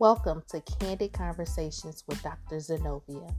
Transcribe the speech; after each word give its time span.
Welcome 0.00 0.44
to 0.50 0.60
Candid 0.60 1.12
Conversations 1.12 2.04
with 2.06 2.22
Dr. 2.22 2.60
Zenobia. 2.60 3.34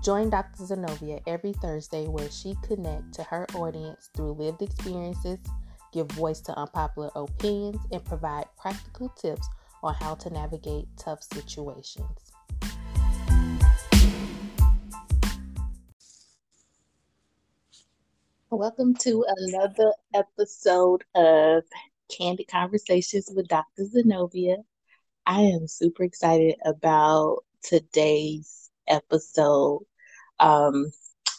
Join 0.00 0.30
Dr. 0.30 0.64
Zenobia 0.64 1.18
every 1.26 1.52
Thursday 1.54 2.06
where 2.06 2.30
she 2.30 2.54
connects 2.62 3.16
to 3.16 3.24
her 3.24 3.48
audience 3.56 4.10
through 4.14 4.34
lived 4.34 4.62
experiences, 4.62 5.40
give 5.92 6.08
voice 6.12 6.40
to 6.42 6.56
unpopular 6.56 7.10
opinions, 7.16 7.80
and 7.90 8.04
provide 8.04 8.44
practical 8.56 9.08
tips 9.08 9.44
on 9.82 9.92
how 9.94 10.14
to 10.14 10.30
navigate 10.30 10.86
tough 10.96 11.20
situations. 11.20 12.06
Welcome 18.50 18.94
to 19.00 19.24
another 19.36 19.92
episode 20.14 21.02
of 21.16 21.64
Candid 22.08 22.46
Conversations 22.46 23.28
with 23.34 23.48
Dr. 23.48 23.84
Zenobia. 23.86 24.58
I 25.26 25.40
am 25.40 25.66
super 25.66 26.02
excited 26.02 26.56
about 26.64 27.44
today's 27.62 28.70
episode. 28.86 29.82
Um, 30.38 30.92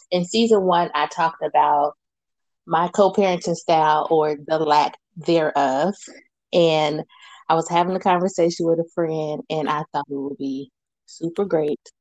in 0.09 0.25
season 0.25 0.63
one, 0.63 0.89
I 0.95 1.07
talked 1.07 1.43
about 1.43 1.95
my 2.65 2.87
co 2.87 3.11
parenting 3.11 3.55
style 3.55 4.07
or 4.09 4.37
the 4.47 4.57
lack 4.57 4.97
thereof. 5.15 5.93
And 6.51 7.03
I 7.47 7.53
was 7.53 7.69
having 7.69 7.95
a 7.95 7.99
conversation 7.99 8.65
with 8.65 8.79
a 8.79 8.89
friend, 8.95 9.43
and 9.49 9.69
I 9.69 9.83
thought 9.91 10.05
it 10.09 10.15
would 10.15 10.37
be 10.37 10.71
super 11.05 11.45
great 11.45 11.91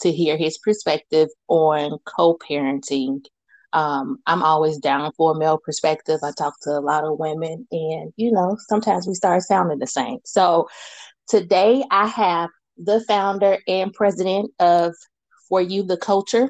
to 0.00 0.12
hear 0.12 0.36
his 0.36 0.58
perspective 0.58 1.28
on 1.48 1.98
co 2.04 2.36
parenting 2.38 3.24
um, 3.72 4.18
I'm 4.26 4.42
always 4.42 4.78
down 4.78 5.12
for 5.16 5.32
a 5.32 5.38
male 5.38 5.58
perspective. 5.58 6.20
I 6.22 6.32
talk 6.36 6.54
to 6.62 6.70
a 6.70 6.80
lot 6.80 7.04
of 7.04 7.18
women, 7.18 7.66
and 7.70 8.12
you 8.16 8.32
know, 8.32 8.56
sometimes 8.68 9.06
we 9.06 9.14
start 9.14 9.42
sounding 9.42 9.78
the 9.78 9.86
same. 9.86 10.18
So 10.24 10.68
today 11.28 11.84
I 11.90 12.06
have 12.06 12.50
the 12.76 13.00
founder 13.06 13.58
and 13.66 13.92
president 13.92 14.50
of 14.58 14.94
For 15.48 15.60
You 15.60 15.82
the 15.82 15.96
Culture. 15.96 16.48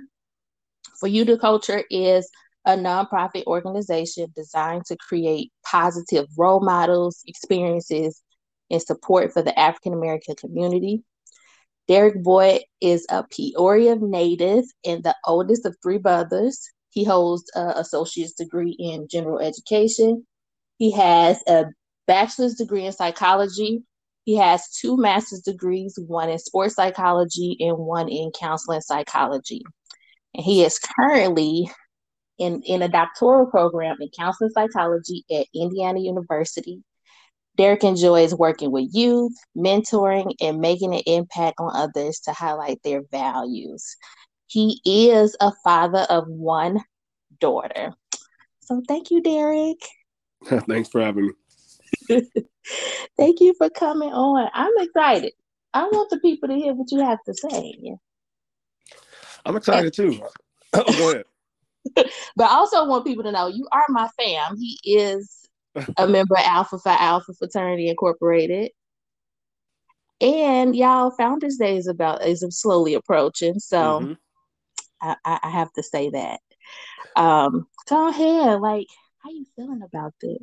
For 1.00 1.08
You 1.08 1.24
the 1.24 1.38
Culture 1.38 1.82
is 1.90 2.30
a 2.64 2.76
nonprofit 2.76 3.44
organization 3.46 4.26
designed 4.36 4.84
to 4.86 4.96
create 4.96 5.50
positive 5.64 6.26
role 6.36 6.60
models, 6.60 7.22
experiences, 7.26 8.22
and 8.70 8.82
support 8.82 9.32
for 9.32 9.42
the 9.42 9.58
African 9.58 9.94
American 9.94 10.36
community. 10.36 11.02
Derek 11.88 12.22
Boyd 12.22 12.60
is 12.82 13.06
a 13.08 13.24
Peoria 13.24 13.96
native 13.96 14.64
and 14.84 15.02
the 15.02 15.16
oldest 15.26 15.64
of 15.64 15.74
three 15.82 15.96
brothers. 15.96 16.68
He 16.98 17.04
holds 17.04 17.48
an 17.54 17.68
associate's 17.76 18.32
degree 18.32 18.74
in 18.76 19.06
general 19.08 19.38
education. 19.38 20.26
He 20.78 20.90
has 20.90 21.40
a 21.46 21.66
bachelor's 22.08 22.56
degree 22.56 22.86
in 22.86 22.92
psychology. 22.92 23.84
He 24.24 24.34
has 24.34 24.68
two 24.70 24.96
master's 24.96 25.42
degrees, 25.42 25.96
one 26.08 26.28
in 26.28 26.40
sports 26.40 26.74
psychology 26.74 27.56
and 27.60 27.78
one 27.78 28.08
in 28.08 28.32
counseling 28.36 28.80
psychology. 28.80 29.62
And 30.34 30.44
he 30.44 30.64
is 30.64 30.80
currently 30.80 31.70
in, 32.36 32.62
in 32.62 32.82
a 32.82 32.88
doctoral 32.88 33.46
program 33.46 33.98
in 34.00 34.08
counseling 34.18 34.50
psychology 34.50 35.24
at 35.30 35.46
Indiana 35.54 36.00
University. 36.00 36.82
Derek 37.56 37.84
enjoys 37.84 38.34
working 38.34 38.72
with 38.72 38.88
youth, 38.92 39.34
mentoring, 39.56 40.34
and 40.40 40.58
making 40.58 40.96
an 40.96 41.02
impact 41.06 41.60
on 41.60 41.76
others 41.76 42.18
to 42.24 42.32
highlight 42.32 42.82
their 42.82 43.02
values. 43.12 43.96
He 44.48 44.80
is 44.84 45.36
a 45.40 45.52
father 45.62 46.06
of 46.08 46.26
one 46.26 46.80
daughter. 47.38 47.92
So 48.60 48.82
thank 48.88 49.10
you, 49.10 49.22
Derek. 49.22 49.78
Thanks 50.66 50.88
for 50.88 51.00
having 51.00 51.32
me. 52.08 52.22
thank 53.16 53.40
you 53.40 53.54
for 53.58 53.68
coming 53.70 54.10
on. 54.10 54.48
I'm 54.54 54.72
excited. 54.78 55.32
I 55.74 55.84
want 55.84 56.10
the 56.10 56.18
people 56.20 56.48
to 56.48 56.54
hear 56.54 56.74
what 56.74 56.90
you 56.90 57.00
have 57.00 57.18
to 57.26 57.34
say. 57.34 57.74
I'm 59.44 59.56
excited 59.56 59.92
too. 59.92 60.20
Go 60.72 61.10
ahead. 61.10 61.24
but 61.94 62.50
I 62.50 62.54
also 62.54 62.86
want 62.86 63.06
people 63.06 63.24
to 63.24 63.32
know 63.32 63.48
you 63.48 63.66
are 63.72 63.84
my 63.88 64.08
fam. 64.18 64.56
He 64.58 64.78
is 64.84 65.48
a 65.96 66.06
member 66.08 66.36
of 66.36 66.44
Alpha 66.44 66.78
Phi 66.78 66.96
Alpha 66.96 67.32
Fraternity 67.34 67.88
Incorporated. 67.88 68.70
And 70.20 70.74
y'all, 70.74 71.10
Founders 71.12 71.56
Day 71.56 71.76
is 71.76 71.86
about 71.86 72.26
is 72.26 72.44
slowly 72.50 72.94
approaching. 72.94 73.58
So 73.60 74.00
mm-hmm. 74.00 74.12
I, 75.00 75.16
I 75.24 75.50
have 75.50 75.72
to 75.74 75.82
say 75.82 76.10
that. 76.10 76.40
Um, 77.16 77.66
go 77.88 78.08
ahead. 78.08 78.60
Like, 78.60 78.86
how 79.18 79.30
you 79.30 79.46
feeling 79.56 79.82
about 79.82 80.14
this? 80.20 80.38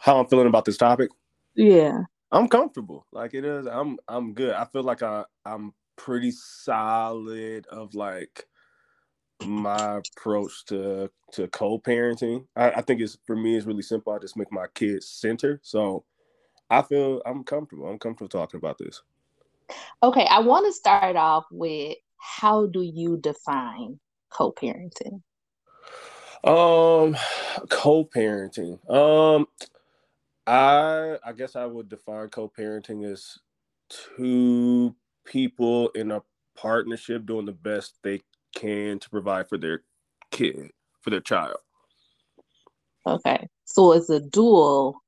How 0.00 0.18
I'm 0.18 0.26
feeling 0.26 0.46
about 0.46 0.64
this 0.64 0.76
topic? 0.76 1.10
Yeah. 1.54 2.02
I'm 2.32 2.48
comfortable. 2.48 3.06
Like 3.12 3.34
it 3.34 3.44
is. 3.44 3.66
I'm 3.66 3.98
I'm 4.08 4.34
good. 4.34 4.54
I 4.54 4.64
feel 4.64 4.82
like 4.82 5.02
I 5.02 5.24
I'm 5.44 5.72
pretty 5.96 6.30
solid 6.30 7.66
of 7.66 7.94
like 7.94 8.46
my 9.44 9.96
approach 9.98 10.64
to 10.66 11.10
to 11.32 11.48
co-parenting. 11.48 12.46
I, 12.54 12.70
I 12.70 12.80
think 12.82 13.00
it's 13.00 13.18
for 13.26 13.34
me 13.34 13.56
it's 13.56 13.66
really 13.66 13.82
simple. 13.82 14.12
I 14.12 14.18
just 14.18 14.36
make 14.36 14.52
my 14.52 14.66
kids 14.74 15.08
center. 15.08 15.60
So 15.62 16.04
I 16.68 16.82
feel 16.82 17.20
I'm 17.26 17.42
comfortable. 17.42 17.88
I'm 17.88 17.98
comfortable 17.98 18.28
talking 18.28 18.58
about 18.58 18.78
this. 18.78 19.02
Okay, 20.02 20.26
I 20.26 20.40
want 20.40 20.66
to 20.66 20.72
start 20.72 21.16
off 21.16 21.44
with 21.50 21.96
how 22.20 22.66
do 22.66 22.82
you 22.82 23.16
define 23.16 23.98
co-parenting? 24.30 25.22
Um, 26.44 27.16
co-parenting. 27.68 28.78
Um, 28.90 29.46
I 30.46 31.18
I 31.24 31.32
guess 31.32 31.56
I 31.56 31.66
would 31.66 31.88
define 31.88 32.28
co-parenting 32.28 33.10
as 33.10 33.38
two 33.88 34.94
people 35.24 35.88
in 35.90 36.10
a 36.10 36.22
partnership 36.56 37.26
doing 37.26 37.46
the 37.46 37.52
best 37.52 37.98
they 38.02 38.20
can 38.54 38.98
to 38.98 39.10
provide 39.10 39.48
for 39.48 39.58
their 39.58 39.82
kid, 40.30 40.70
for 41.00 41.10
their 41.10 41.20
child. 41.20 41.58
Okay, 43.06 43.48
so 43.64 43.92
it's 43.92 44.10
a 44.10 44.20
dual 44.20 45.02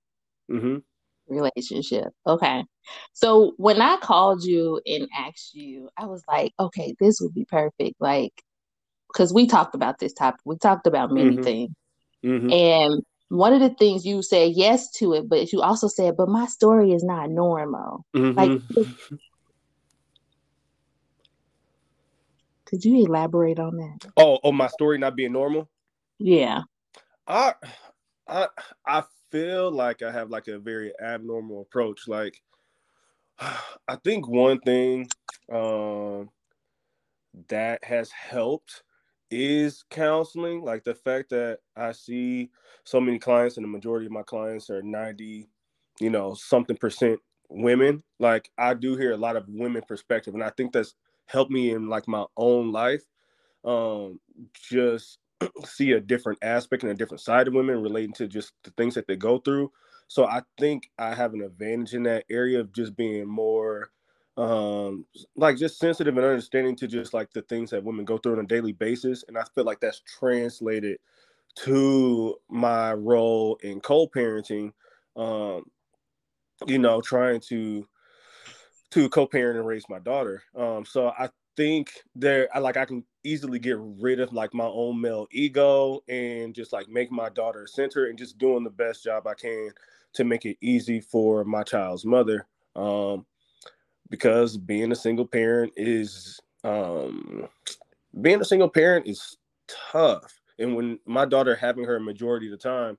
mm-hmm. 0.50 0.78
Relationship. 1.32 2.09
Okay. 2.26 2.65
So 3.12 3.54
when 3.56 3.81
I 3.81 3.97
called 3.97 4.44
you 4.44 4.81
and 4.87 5.09
asked 5.16 5.54
you, 5.54 5.88
I 5.97 6.06
was 6.06 6.22
like, 6.28 6.53
okay, 6.59 6.94
this 7.00 7.20
would 7.20 7.34
be 7.34 7.44
perfect. 7.44 7.97
Like, 8.00 8.32
because 9.09 9.32
we 9.32 9.47
talked 9.47 9.75
about 9.75 9.98
this 9.98 10.12
topic, 10.12 10.41
we 10.44 10.56
talked 10.56 10.87
about 10.87 11.12
many 11.12 11.32
mm-hmm. 11.32 11.42
things. 11.42 11.71
Mm-hmm. 12.25 12.53
And 12.53 13.03
one 13.28 13.53
of 13.53 13.60
the 13.60 13.71
things 13.71 14.04
you 14.04 14.22
said 14.22 14.53
yes 14.54 14.91
to 14.92 15.15
it, 15.15 15.28
but 15.28 15.53
you 15.53 15.62
also 15.62 15.88
said, 15.88 16.16
but 16.16 16.28
my 16.28 16.47
story 16.47 16.92
is 16.92 17.03
not 17.03 17.31
normal. 17.31 18.04
Mm-hmm. 18.15 18.38
Like, 18.38 18.60
could 22.66 22.84
you 22.84 23.04
elaborate 23.04 23.59
on 23.59 23.76
that? 23.76 24.10
Oh, 24.16 24.38
oh, 24.44 24.53
my 24.53 24.69
story 24.69 24.98
not 24.98 25.16
being 25.16 25.32
normal? 25.32 25.69
Yeah. 26.19 26.62
I, 27.26 27.54
I, 28.28 28.48
I 28.87 29.03
feel 29.32 29.72
like 29.72 30.03
I 30.03 30.12
have 30.12 30.31
like 30.31 30.47
a 30.47 30.59
very 30.59 30.93
abnormal 31.00 31.62
approach. 31.62 32.06
Like, 32.06 32.41
I 33.41 33.97
think 34.04 34.28
one 34.28 34.60
thing 34.60 35.09
um, 35.50 36.31
that 37.48 37.82
has 37.82 38.10
helped 38.10 38.84
is 39.31 39.84
counseling. 39.91 40.62
Like 40.62 40.84
the 40.84 40.94
fact 40.94 41.31
that 41.31 41.59
I 41.76 41.92
see 41.92 42.50
so 42.84 43.00
many 43.00 43.19
clients, 43.19 43.56
and 43.56 43.65
the 43.65 43.69
majority 43.69 44.06
of 44.06 44.12
my 44.12 44.22
clients 44.22 44.71
are 44.71 44.82
90, 44.82 45.48
you 46.00 46.10
know, 46.10 46.34
something 46.34 46.76
percent 46.76 47.19
women. 47.48 48.03
Like 48.21 48.50
I 48.59 48.75
do 48.75 48.97
hear 48.97 49.12
a 49.12 49.16
lot 49.16 49.37
of 49.37 49.48
women 49.48 49.82
perspective, 49.88 50.34
and 50.34 50.44
I 50.44 50.50
think 50.50 50.72
that's 50.72 50.94
helped 51.26 51.50
me 51.50 51.71
in 51.71 51.88
like 51.88 52.06
my 52.06 52.26
own 52.37 52.71
life. 52.71 53.03
Um, 53.65 54.21
just 54.54 55.19
see 55.64 55.92
a 55.92 56.00
different 56.00 56.38
aspect 56.42 56.82
and 56.82 56.92
a 56.92 56.97
different 56.97 57.21
side 57.22 57.48
of 57.48 57.54
women 57.54 57.83
relating 57.83 58.15
to 58.15 58.28
just 58.28 58.53
the 58.65 58.71
things 58.72 58.94
that 58.94 59.06
they 59.06 59.16
go 59.16 59.39
through. 59.39 59.72
So 60.09 60.27
I 60.27 60.42
think 60.59 60.91
I 60.98 61.15
have 61.15 61.34
an 61.34 61.42
advantage 61.42 61.94
in 61.94 62.04
that 62.04 62.24
area 62.30 62.60
of 62.60 62.72
just 62.72 62.97
being 62.97 63.28
more 63.28 63.91
um 64.39 65.06
like 65.36 65.59
just 65.59 65.78
sensitive 65.78 66.16
and 66.16 66.27
understanding 66.27 66.74
to 66.74 66.89
just 66.89 67.15
like 67.15 67.30
the 67.33 67.42
things 67.42 67.71
that 67.71 67.84
women 67.84 68.04
go 68.04 68.18
through 68.18 68.33
on 68.33 68.41
a 68.44 68.48
daily 68.48 68.72
basis 68.72 69.24
and 69.28 69.36
i 69.39 69.44
feel 69.54 69.65
like 69.65 69.78
that's 69.80 70.00
translated 70.00 70.98
to 71.56 72.36
my 72.48 72.92
role 72.94 73.56
in 73.62 73.80
co-parenting 73.80 74.72
um 75.16 75.65
you 76.66 76.78
know 76.78 77.00
trying 77.00 77.41
to 77.41 77.86
to 78.91 79.09
co-parent 79.10 79.59
and 79.59 79.66
raise 79.66 79.89
my 79.89 79.98
daughter 80.00 80.42
um 80.56 80.84
so 80.84 81.09
i 81.18 81.28
think 81.57 81.93
there 82.15 82.49
i 82.54 82.59
like 82.59 82.77
i 82.77 82.84
can 82.84 83.04
easily 83.25 83.59
get 83.59 83.77
rid 83.78 84.21
of 84.21 84.33
like 84.33 84.54
my 84.54 84.65
own 84.65 85.01
male 85.01 85.27
ego 85.31 86.03
and 86.09 86.54
just 86.54 86.72
like 86.72 86.89
make 86.89 87.10
my 87.10 87.28
daughter 87.28 87.66
center 87.66 88.07
and 88.07 88.19
just 88.19 88.39
doing 88.39 88.65
the 88.65 88.71
best 88.71 89.04
job 89.04 89.27
i 89.27 89.34
can 89.34 89.71
to 90.13 90.25
make 90.25 90.45
it 90.45 90.57
easy 90.60 91.01
for 91.01 91.45
my 91.45 91.63
child's 91.63 92.04
mother 92.04 92.47
um 92.77 93.25
because 94.10 94.57
being 94.57 94.93
a 94.93 94.97
single 94.97 95.27
parent 95.27 95.72
is 95.77 96.41
um 96.65 97.49
being 98.21 98.41
a 98.41 98.45
single 98.45 98.69
parent 98.69 99.07
is 99.07 99.39
tough. 99.91 100.41
And 100.59 100.77
when 100.77 100.99
my 101.07 101.25
daughter 101.25 101.57
having 101.57 101.84
her 101.84 101.99
majority 101.99 102.47
of 102.47 102.53
the 102.53 102.69
time 102.69 102.99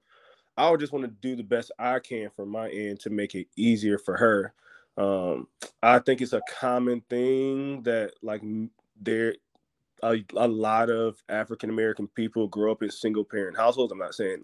i 0.58 0.70
would 0.70 0.80
just 0.80 0.92
want 0.92 1.06
to 1.06 1.12
do 1.22 1.36
the 1.36 1.44
best 1.44 1.72
i 1.80 2.00
can 2.00 2.30
from 2.30 2.50
my 2.50 2.70
end 2.70 3.00
to 3.00 3.10
make 3.10 3.36
it 3.36 3.48
easier 3.56 3.98
for 3.98 4.18
her 4.18 4.54
Um, 4.98 5.48
I 5.82 6.00
think 6.00 6.22
it's 6.22 6.34
a 6.34 6.42
common 6.60 7.02
thing 7.10 7.84
that 7.84 8.14
like 8.22 8.42
there 9.02 9.36
a, 10.04 10.24
a 10.36 10.48
lot 10.48 10.90
of 10.90 11.22
African 11.30 11.70
American 11.70 12.08
people 12.08 12.48
grow 12.48 12.72
up 12.72 12.84
in 12.84 12.92
single 12.92 13.24
parent 13.24 13.58
households. 13.58 13.92
I'm 13.92 14.00
not 14.00 14.14
saying 14.14 14.44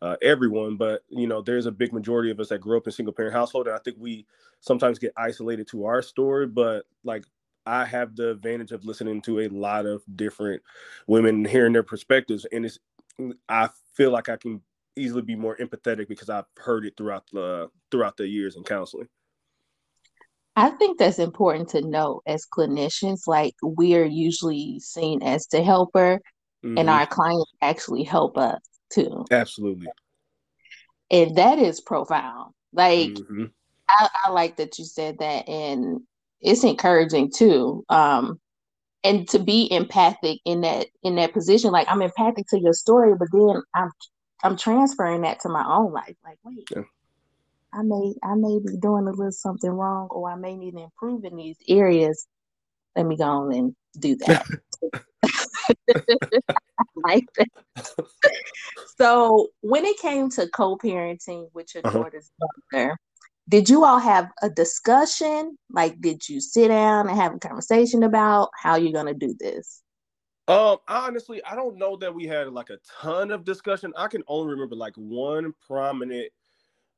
uh, 0.00 0.16
everyone, 0.22 0.76
but 0.76 1.02
you 1.08 1.26
know, 1.26 1.42
there's 1.42 1.66
a 1.66 1.72
big 1.72 1.92
majority 1.92 2.30
of 2.30 2.40
us 2.40 2.48
that 2.48 2.60
grew 2.60 2.76
up 2.76 2.86
in 2.86 2.92
single 2.92 3.14
parent 3.14 3.34
household, 3.34 3.66
and 3.66 3.76
I 3.76 3.80
think 3.80 3.96
we 3.98 4.26
sometimes 4.60 4.98
get 4.98 5.12
isolated 5.16 5.68
to 5.68 5.84
our 5.86 6.02
story. 6.02 6.46
But 6.46 6.86
like, 7.04 7.24
I 7.66 7.84
have 7.84 8.16
the 8.16 8.30
advantage 8.30 8.72
of 8.72 8.84
listening 8.84 9.22
to 9.22 9.40
a 9.40 9.48
lot 9.48 9.86
of 9.86 10.02
different 10.16 10.62
women 11.06 11.44
hearing 11.44 11.72
their 11.72 11.82
perspectives, 11.82 12.46
and 12.52 12.64
it's 12.64 12.78
I 13.48 13.68
feel 13.94 14.10
like 14.10 14.28
I 14.28 14.36
can 14.36 14.62
easily 14.96 15.22
be 15.22 15.36
more 15.36 15.56
empathetic 15.56 16.08
because 16.08 16.30
I've 16.30 16.46
heard 16.58 16.84
it 16.86 16.94
throughout 16.96 17.24
the 17.32 17.70
throughout 17.90 18.16
the 18.16 18.26
years 18.26 18.56
in 18.56 18.64
counseling. 18.64 19.08
I 20.54 20.70
think 20.70 20.98
that's 20.98 21.18
important 21.18 21.70
to 21.70 21.82
know 21.82 22.20
as 22.26 22.46
clinicians. 22.46 23.26
Like 23.26 23.54
we're 23.62 24.04
usually 24.04 24.80
seen 24.80 25.22
as 25.22 25.46
the 25.46 25.62
helper, 25.62 26.20
mm-hmm. 26.64 26.78
and 26.78 26.90
our 26.90 27.06
clients 27.06 27.52
actually 27.60 28.04
help 28.04 28.36
us 28.36 28.60
too. 28.92 29.24
Absolutely. 29.30 29.88
And 31.10 31.36
that 31.36 31.58
is 31.58 31.80
profound. 31.80 32.52
Like 32.72 33.10
mm-hmm. 33.10 33.44
I, 33.88 34.08
I 34.26 34.30
like 34.30 34.56
that 34.56 34.78
you 34.78 34.84
said 34.84 35.18
that, 35.18 35.48
and 35.48 36.00
it's 36.40 36.64
encouraging 36.64 37.30
too. 37.34 37.84
Um, 37.88 38.38
and 39.04 39.28
to 39.30 39.38
be 39.38 39.70
empathic 39.72 40.40
in 40.44 40.60
that 40.62 40.86
in 41.02 41.16
that 41.16 41.32
position, 41.32 41.70
like 41.70 41.88
I'm 41.90 42.02
empathic 42.02 42.46
to 42.48 42.60
your 42.60 42.72
story, 42.72 43.14
but 43.18 43.28
then 43.32 43.62
I'm 43.74 43.90
I'm 44.42 44.56
transferring 44.56 45.22
that 45.22 45.40
to 45.40 45.48
my 45.48 45.64
own 45.66 45.92
life. 45.92 46.16
Like, 46.24 46.38
wait, 46.44 46.68
yeah. 46.74 46.82
I 47.72 47.82
may 47.82 48.14
I 48.22 48.34
may 48.34 48.58
be 48.58 48.76
doing 48.76 49.06
a 49.06 49.10
little 49.10 49.32
something 49.32 49.70
wrong, 49.70 50.08
or 50.10 50.30
I 50.30 50.36
may 50.36 50.56
need 50.56 50.72
to 50.72 50.82
improve 50.82 51.24
in 51.24 51.36
these 51.36 51.56
areas. 51.68 52.26
Let 52.96 53.06
me 53.06 53.16
go 53.16 53.24
on 53.24 53.52
and 53.52 53.76
do 53.98 54.16
that. 54.16 54.46
like 57.04 57.26
that. 57.36 58.06
so 58.98 59.48
when 59.60 59.84
it 59.84 59.98
came 59.98 60.28
to 60.30 60.48
co-parenting 60.48 61.48
with 61.54 61.74
your 61.74 61.86
uh-huh. 61.86 61.98
daughter's 61.98 62.30
mother, 62.72 62.96
did 63.48 63.68
you 63.68 63.84
all 63.84 63.98
have 63.98 64.30
a 64.42 64.50
discussion? 64.50 65.56
Like, 65.70 66.00
did 66.00 66.28
you 66.28 66.40
sit 66.40 66.68
down 66.68 67.08
and 67.08 67.16
have 67.16 67.34
a 67.34 67.38
conversation 67.38 68.02
about 68.02 68.50
how 68.60 68.76
you're 68.76 68.92
gonna 68.92 69.14
do 69.14 69.34
this? 69.38 69.82
Um, 70.48 70.78
honestly, 70.88 71.42
I 71.44 71.54
don't 71.54 71.76
know 71.76 71.96
that 71.96 72.14
we 72.14 72.26
had 72.26 72.52
like 72.52 72.70
a 72.70 72.78
ton 73.00 73.30
of 73.30 73.44
discussion. 73.44 73.92
I 73.96 74.08
can 74.08 74.22
only 74.26 74.52
remember 74.52 74.74
like 74.74 74.94
one 74.96 75.52
prominent 75.66 76.30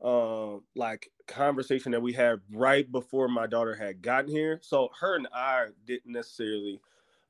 um 0.05 0.61
like 0.77 1.11
conversation 1.27 1.91
that 1.93 2.03
we 2.03 2.12
had 2.12 2.39
right 2.53 2.91
before 2.93 3.27
my 3.27 3.47
daughter 3.47 3.75
had 3.75 4.03
gotten 4.03 4.31
here. 4.31 4.61
So 4.62 4.91
her 5.01 5.17
and 5.17 5.27
I 5.35 5.69
didn't 5.87 6.12
necessarily 6.12 6.81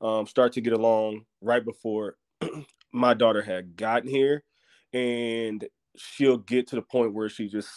um 0.01 0.27
start 0.27 0.51
to 0.53 0.61
get 0.61 0.73
along 0.73 1.25
right 1.41 1.63
before 1.63 2.17
my 2.91 3.13
daughter 3.13 3.41
had 3.41 3.77
gotten 3.77 4.09
here. 4.09 4.43
And 4.93 5.65
she'll 5.95 6.37
get 6.37 6.67
to 6.67 6.75
the 6.75 6.81
point 6.81 7.13
where 7.13 7.29
she 7.29 7.47
just 7.47 7.69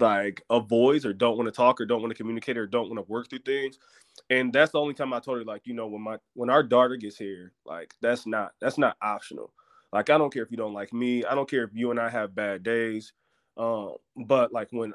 like 0.00 0.42
avoids 0.50 1.06
or 1.06 1.12
don't 1.12 1.36
want 1.36 1.46
to 1.46 1.52
talk 1.52 1.80
or 1.80 1.86
don't 1.86 2.00
want 2.00 2.10
to 2.10 2.16
communicate 2.16 2.58
or 2.58 2.66
don't 2.66 2.88
want 2.90 2.98
to 2.98 3.10
work 3.12 3.30
through 3.30 3.38
things. 3.40 3.78
And 4.30 4.52
that's 4.52 4.72
the 4.72 4.80
only 4.80 4.94
time 4.94 5.12
i 5.12 5.20
told 5.20 5.38
her 5.38 5.44
like 5.44 5.62
you 5.64 5.74
know 5.74 5.86
when 5.86 6.02
my 6.02 6.18
when 6.34 6.50
our 6.50 6.62
daughter 6.62 6.96
gets 6.96 7.16
here 7.16 7.52
like 7.64 7.94
that's 8.00 8.26
not 8.26 8.52
that's 8.60 8.78
not 8.78 8.96
optional. 9.00 9.52
Like 9.92 10.10
i 10.10 10.18
don't 10.18 10.32
care 10.32 10.42
if 10.42 10.50
you 10.50 10.56
don't 10.56 10.74
like 10.74 10.92
me. 10.92 11.24
I 11.24 11.36
don't 11.36 11.48
care 11.48 11.62
if 11.62 11.70
you 11.72 11.92
and 11.92 12.00
i 12.00 12.08
have 12.08 12.34
bad 12.34 12.64
days 12.64 13.12
um 13.58 13.94
but 14.26 14.52
like 14.52 14.68
when 14.72 14.92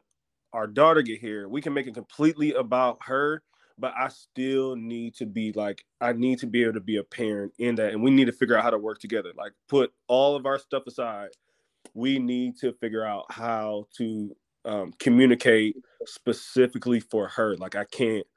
our 0.54 0.68
daughter 0.68 1.02
get 1.04 1.20
here 1.20 1.50
we 1.50 1.62
can 1.62 1.74
make 1.74 1.88
it 1.88 1.96
completely 1.96 2.54
about 2.54 3.00
her 3.04 3.44
but 3.80 3.94
i 4.00 4.08
still 4.10 4.76
need 4.76 5.16
to 5.16 5.26
be 5.26 5.54
like 5.54 5.86
i 6.02 6.14
need 6.14 6.40
to 6.40 6.48
be 6.48 6.64
able 6.64 6.74
to 6.74 6.82
be 6.82 6.98
a 6.98 7.04
parent 7.04 7.54
in 7.60 7.76
that 7.76 7.94
and 7.94 8.04
we 8.04 8.12
need 8.12 8.26
to 8.26 8.34
figure 8.34 8.58
out 8.58 8.64
how 8.64 8.72
to 8.72 8.80
work 8.80 9.00
together 9.00 9.32
like 9.38 9.54
put 9.70 9.94
all 10.08 10.36
of 10.36 10.46
our 10.46 10.60
stuff 10.60 10.84
aside 10.88 11.30
we 11.96 12.20
need 12.20 12.58
to 12.60 12.74
figure 12.74 13.06
out 13.06 13.26
how 13.32 13.88
to 13.98 14.36
um, 14.66 14.94
communicate 15.00 15.78
specifically 16.06 17.02
for 17.02 17.30
her. 17.30 17.58
Like 17.58 17.76
I 17.76 17.86
can't, 17.86 18.28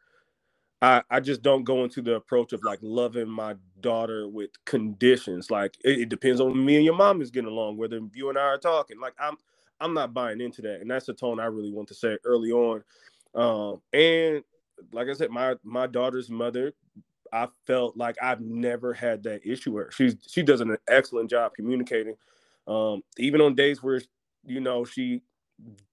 I 0.82 1.02
I 1.10 1.20
just 1.20 1.42
don't 1.42 1.64
go 1.64 1.84
into 1.84 2.02
the 2.02 2.16
approach 2.16 2.52
of 2.52 2.64
like 2.64 2.80
loving 2.82 3.28
my 3.28 3.56
daughter 3.80 4.28
with 4.28 4.50
conditions. 4.66 5.50
Like 5.50 5.76
it, 5.84 6.02
it 6.02 6.08
depends 6.10 6.40
on 6.40 6.64
me 6.64 6.76
and 6.76 6.84
your 6.84 6.96
mom 6.96 7.22
is 7.22 7.30
getting 7.30 7.50
along, 7.50 7.78
whether 7.78 8.00
you 8.14 8.28
and 8.30 8.38
I 8.38 8.42
are 8.42 8.58
talking. 8.58 9.00
Like 9.00 9.14
I'm 9.20 9.36
I'm 9.82 9.94
not 9.94 10.14
buying 10.14 10.40
into 10.40 10.62
that, 10.62 10.80
and 10.80 10.90
that's 10.90 11.06
the 11.06 11.14
tone 11.14 11.40
I 11.40 11.46
really 11.46 11.72
want 11.72 11.88
to 11.88 11.94
say 11.94 12.16
early 12.24 12.52
on. 12.52 12.82
Um, 13.34 13.80
and 13.92 14.42
like 14.92 15.08
I 15.08 15.12
said, 15.12 15.30
my 15.30 15.56
my 15.62 15.86
daughter's 15.86 16.30
mother, 16.30 16.72
I 17.32 17.48
felt 17.66 17.96
like 17.96 18.16
I've 18.22 18.40
never 18.40 18.92
had 18.92 19.22
that 19.24 19.46
issue 19.46 19.72
with 19.72 19.86
her. 19.86 19.90
She's 19.92 20.16
she 20.26 20.42
does 20.42 20.60
an 20.60 20.76
excellent 20.88 21.30
job 21.30 21.54
communicating. 21.54 22.16
Um, 22.66 23.02
even 23.18 23.40
on 23.40 23.54
days 23.54 23.82
where 23.82 24.00
you 24.44 24.60
know 24.60 24.84
she 24.84 25.22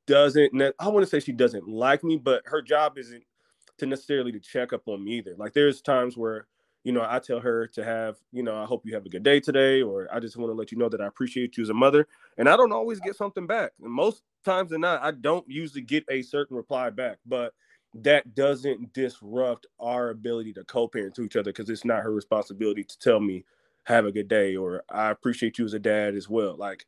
doesn't 0.05 0.51
I 0.79 0.87
want 0.87 1.03
to 1.03 1.09
say 1.09 1.19
she 1.19 1.31
doesn't 1.31 1.67
like 1.67 2.03
me, 2.03 2.17
but 2.17 2.43
her 2.45 2.61
job 2.61 2.97
isn't 2.97 3.23
to 3.79 3.85
necessarily 3.85 4.31
to 4.31 4.39
check 4.39 4.73
up 4.73 4.87
on 4.87 5.03
me 5.03 5.17
either. 5.17 5.35
Like 5.37 5.53
there's 5.53 5.81
times 5.81 6.17
where, 6.17 6.47
you 6.83 6.91
know, 6.91 7.05
I 7.07 7.19
tell 7.19 7.39
her 7.39 7.67
to 7.67 7.83
have, 7.83 8.17
you 8.31 8.43
know, 8.43 8.55
I 8.55 8.65
hope 8.65 8.85
you 8.85 8.93
have 8.93 9.05
a 9.05 9.09
good 9.09 9.23
day 9.23 9.39
today, 9.39 9.81
or 9.81 10.07
I 10.13 10.19
just 10.19 10.37
want 10.37 10.49
to 10.49 10.55
let 10.55 10.71
you 10.71 10.77
know 10.77 10.89
that 10.89 11.01
I 11.01 11.07
appreciate 11.07 11.57
you 11.57 11.63
as 11.63 11.69
a 11.69 11.73
mother. 11.73 12.07
And 12.37 12.47
I 12.47 12.55
don't 12.55 12.71
always 12.71 12.99
get 12.99 13.15
something 13.15 13.45
back. 13.45 13.71
And 13.83 13.91
most 13.91 14.23
times 14.45 14.71
than 14.71 14.81
not, 14.81 15.01
I 15.03 15.11
don't 15.11 15.47
usually 15.49 15.81
get 15.81 16.05
a 16.09 16.21
certain 16.21 16.55
reply 16.55 16.89
back, 16.89 17.17
but 17.25 17.53
that 17.95 18.35
doesn't 18.35 18.93
disrupt 18.93 19.67
our 19.79 20.09
ability 20.09 20.53
to 20.53 20.63
co-parent 20.63 21.15
to 21.15 21.23
each 21.23 21.35
other 21.35 21.51
because 21.51 21.69
it's 21.69 21.85
not 21.85 22.03
her 22.03 22.13
responsibility 22.13 22.83
to 22.83 22.99
tell 22.99 23.19
me 23.19 23.43
have 23.83 24.05
a 24.05 24.11
good 24.11 24.27
day 24.27 24.55
or 24.55 24.83
I 24.89 25.09
appreciate 25.09 25.57
you 25.57 25.65
as 25.65 25.73
a 25.73 25.79
dad 25.79 26.15
as 26.15 26.29
well. 26.29 26.55
Like 26.55 26.85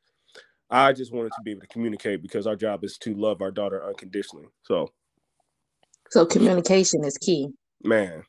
I 0.69 0.93
just 0.93 1.11
wanted 1.11 1.31
to 1.33 1.41
be 1.43 1.51
able 1.51 1.61
to 1.61 1.67
communicate 1.67 2.21
because 2.21 2.45
our 2.45 2.55
job 2.55 2.83
is 2.83 2.97
to 2.99 3.15
love 3.15 3.41
our 3.41 3.51
daughter 3.51 3.83
unconditionally. 3.83 4.47
So, 4.63 4.91
so 6.11 6.25
communication 6.25 7.03
is 7.03 7.17
key. 7.17 7.49
Man, 7.83 8.23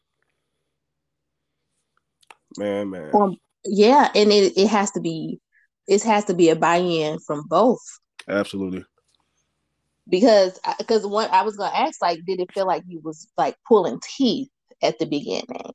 man, 2.58 2.90
man. 2.90 3.10
Um, 3.14 3.36
yeah, 3.64 4.10
and 4.14 4.32
it, 4.32 4.56
it 4.56 4.68
has 4.68 4.90
to 4.92 5.00
be 5.00 5.40
it 5.88 6.02
has 6.02 6.24
to 6.26 6.34
be 6.34 6.48
a 6.48 6.56
buy-in 6.56 7.18
from 7.20 7.46
both. 7.48 7.80
Absolutely. 8.28 8.84
Because 10.08 10.58
because 10.78 11.06
what 11.06 11.30
I 11.30 11.42
was 11.42 11.56
gonna 11.56 11.76
ask, 11.76 12.00
like, 12.02 12.20
did 12.26 12.40
it 12.40 12.52
feel 12.52 12.66
like 12.66 12.82
you 12.86 13.00
was 13.04 13.28
like 13.36 13.56
pulling 13.66 14.00
teeth 14.16 14.48
at 14.82 14.98
the 14.98 15.06
beginning? 15.06 15.72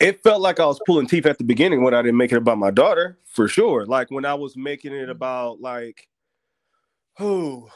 it 0.00 0.22
felt 0.22 0.42
like 0.42 0.60
I 0.60 0.66
was 0.66 0.80
pulling 0.86 1.06
teeth 1.06 1.26
at 1.26 1.38
the 1.38 1.44
beginning 1.44 1.82
when 1.82 1.94
I 1.94 2.02
didn't 2.02 2.18
make 2.18 2.32
it 2.32 2.36
about 2.36 2.58
my 2.58 2.70
daughter, 2.70 3.18
for 3.24 3.48
sure. 3.48 3.86
Like 3.86 4.10
when 4.10 4.24
I 4.24 4.34
was 4.34 4.56
making 4.56 4.92
it 4.92 5.08
about 5.08 5.60
like, 5.60 6.08
who, 7.18 7.68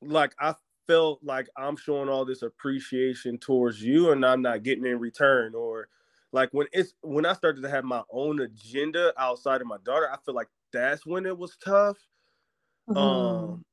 like 0.00 0.34
I 0.40 0.54
felt 0.86 1.20
like 1.22 1.48
I'm 1.56 1.76
showing 1.76 2.08
all 2.08 2.24
this 2.24 2.42
appreciation 2.42 3.38
towards 3.38 3.82
you 3.82 4.12
and 4.12 4.24
I'm 4.24 4.42
not 4.42 4.62
getting 4.62 4.86
in 4.86 4.98
return. 4.98 5.54
Or 5.54 5.88
like 6.36 6.50
when 6.52 6.66
it's 6.70 6.92
when 7.00 7.24
I 7.24 7.32
started 7.32 7.62
to 7.62 7.70
have 7.70 7.84
my 7.84 8.02
own 8.10 8.40
agenda 8.40 9.14
outside 9.16 9.62
of 9.62 9.66
my 9.66 9.78
daughter, 9.84 10.08
I 10.12 10.18
feel 10.18 10.34
like 10.34 10.48
that's 10.70 11.06
when 11.06 11.24
it 11.24 11.36
was 11.36 11.56
tough. 11.64 11.96
Mm-hmm. 12.88 12.98
Um 12.98 13.64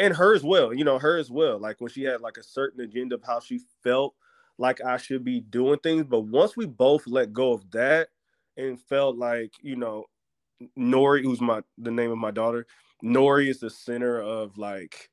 and 0.00 0.16
her 0.16 0.34
as 0.34 0.42
well, 0.42 0.74
you 0.74 0.82
know, 0.82 0.98
her 0.98 1.16
as 1.16 1.30
well. 1.30 1.60
Like 1.60 1.80
when 1.80 1.90
she 1.90 2.02
had 2.02 2.20
like 2.20 2.38
a 2.38 2.42
certain 2.42 2.80
agenda 2.80 3.14
of 3.14 3.22
how 3.22 3.38
she 3.38 3.60
felt 3.84 4.14
like 4.58 4.82
I 4.84 4.96
should 4.96 5.22
be 5.22 5.40
doing 5.40 5.78
things. 5.78 6.04
But 6.04 6.22
once 6.22 6.56
we 6.56 6.66
both 6.66 7.06
let 7.06 7.32
go 7.32 7.52
of 7.52 7.70
that 7.70 8.08
and 8.56 8.80
felt 8.80 9.16
like, 9.16 9.52
you 9.62 9.76
know, 9.76 10.06
Nori, 10.76 11.22
who's 11.22 11.40
my 11.40 11.62
the 11.78 11.92
name 11.92 12.10
of 12.10 12.18
my 12.18 12.32
daughter, 12.32 12.66
Nori 13.04 13.48
is 13.48 13.60
the 13.60 13.70
center 13.70 14.20
of 14.20 14.58
like 14.58 15.08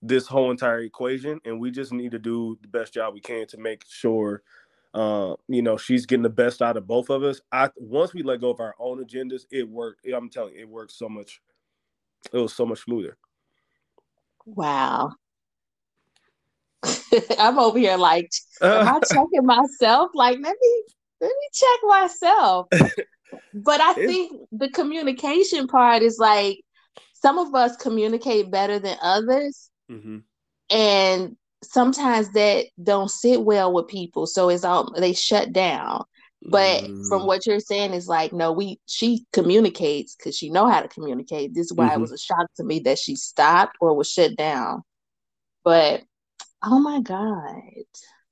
this 0.00 0.26
whole 0.26 0.50
entire 0.50 0.80
equation. 0.80 1.38
And 1.44 1.60
we 1.60 1.70
just 1.70 1.92
need 1.92 2.12
to 2.12 2.18
do 2.18 2.56
the 2.62 2.68
best 2.68 2.94
job 2.94 3.12
we 3.12 3.20
can 3.20 3.46
to 3.48 3.58
make 3.58 3.84
sure 3.86 4.42
uh, 4.94 5.34
you 5.48 5.62
know, 5.62 5.76
she's 5.76 6.06
getting 6.06 6.22
the 6.22 6.30
best 6.30 6.62
out 6.62 6.76
of 6.76 6.86
both 6.86 7.10
of 7.10 7.22
us. 7.22 7.40
I 7.52 7.70
once 7.76 8.14
we 8.14 8.22
let 8.22 8.40
go 8.40 8.50
of 8.50 8.60
our 8.60 8.74
own 8.78 9.04
agendas, 9.04 9.42
it 9.50 9.68
worked. 9.68 10.06
I'm 10.06 10.30
telling 10.30 10.54
you, 10.54 10.60
it 10.60 10.68
worked 10.68 10.92
so 10.92 11.08
much. 11.08 11.40
It 12.32 12.38
was 12.38 12.54
so 12.54 12.66
much 12.66 12.80
smoother. 12.80 13.16
Wow. 14.46 15.12
I'm 17.38 17.58
over 17.58 17.78
here 17.78 17.96
like, 17.96 18.30
am 18.62 18.88
I 18.88 19.00
checking 19.12 19.44
myself? 19.44 20.10
Like, 20.14 20.38
let 20.40 20.56
me 20.60 20.82
let 21.20 21.28
me 21.28 21.48
check 21.52 21.78
myself. 21.84 22.68
but 23.54 23.80
I 23.80 23.92
think 23.94 24.32
the 24.52 24.70
communication 24.70 25.66
part 25.66 26.02
is 26.02 26.18
like 26.18 26.60
some 27.12 27.38
of 27.38 27.54
us 27.54 27.76
communicate 27.76 28.50
better 28.50 28.78
than 28.78 28.96
others, 29.02 29.70
mm-hmm. 29.90 30.18
and 30.70 31.36
sometimes 31.62 32.30
that 32.32 32.66
don't 32.82 33.10
sit 33.10 33.42
well 33.42 33.72
with 33.72 33.88
people. 33.88 34.26
So 34.26 34.48
it's 34.48 34.64
all 34.64 34.92
they 34.96 35.12
shut 35.12 35.52
down. 35.52 36.04
But 36.40 36.84
mm. 36.84 37.08
from 37.08 37.26
what 37.26 37.46
you're 37.46 37.58
saying 37.58 37.94
is 37.94 38.06
like, 38.06 38.32
no, 38.32 38.52
we 38.52 38.78
she 38.86 39.26
communicates 39.32 40.14
because 40.14 40.36
she 40.36 40.50
know 40.50 40.68
how 40.68 40.80
to 40.80 40.88
communicate. 40.88 41.52
This 41.52 41.66
is 41.66 41.72
why 41.72 41.86
mm-hmm. 41.86 41.98
it 41.98 42.00
was 42.00 42.12
a 42.12 42.18
shock 42.18 42.46
to 42.56 42.64
me 42.64 42.78
that 42.80 42.98
she 42.98 43.16
stopped 43.16 43.76
or 43.80 43.96
was 43.96 44.10
shut 44.10 44.36
down. 44.36 44.82
But 45.64 46.02
Oh 46.62 46.78
my 46.78 47.00
God. 47.00 47.62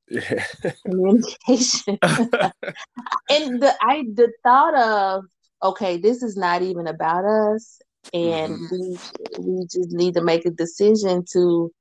Yeah. 0.09 0.45
Communication. 0.85 1.99
and 2.02 3.62
the 3.62 3.75
I 3.80 4.04
the 4.14 4.33
thought 4.42 4.75
of 4.75 5.25
okay, 5.62 5.97
this 5.97 6.23
is 6.23 6.37
not 6.37 6.62
even 6.62 6.87
about 6.87 7.25
us, 7.25 7.80
and 8.12 8.54
mm-hmm. 8.54 8.66
we 8.71 9.59
we 9.59 9.64
just 9.64 9.92
need 9.92 10.14
to 10.14 10.23
make 10.23 10.47
a 10.47 10.50
decision 10.50 11.25
to 11.33 11.73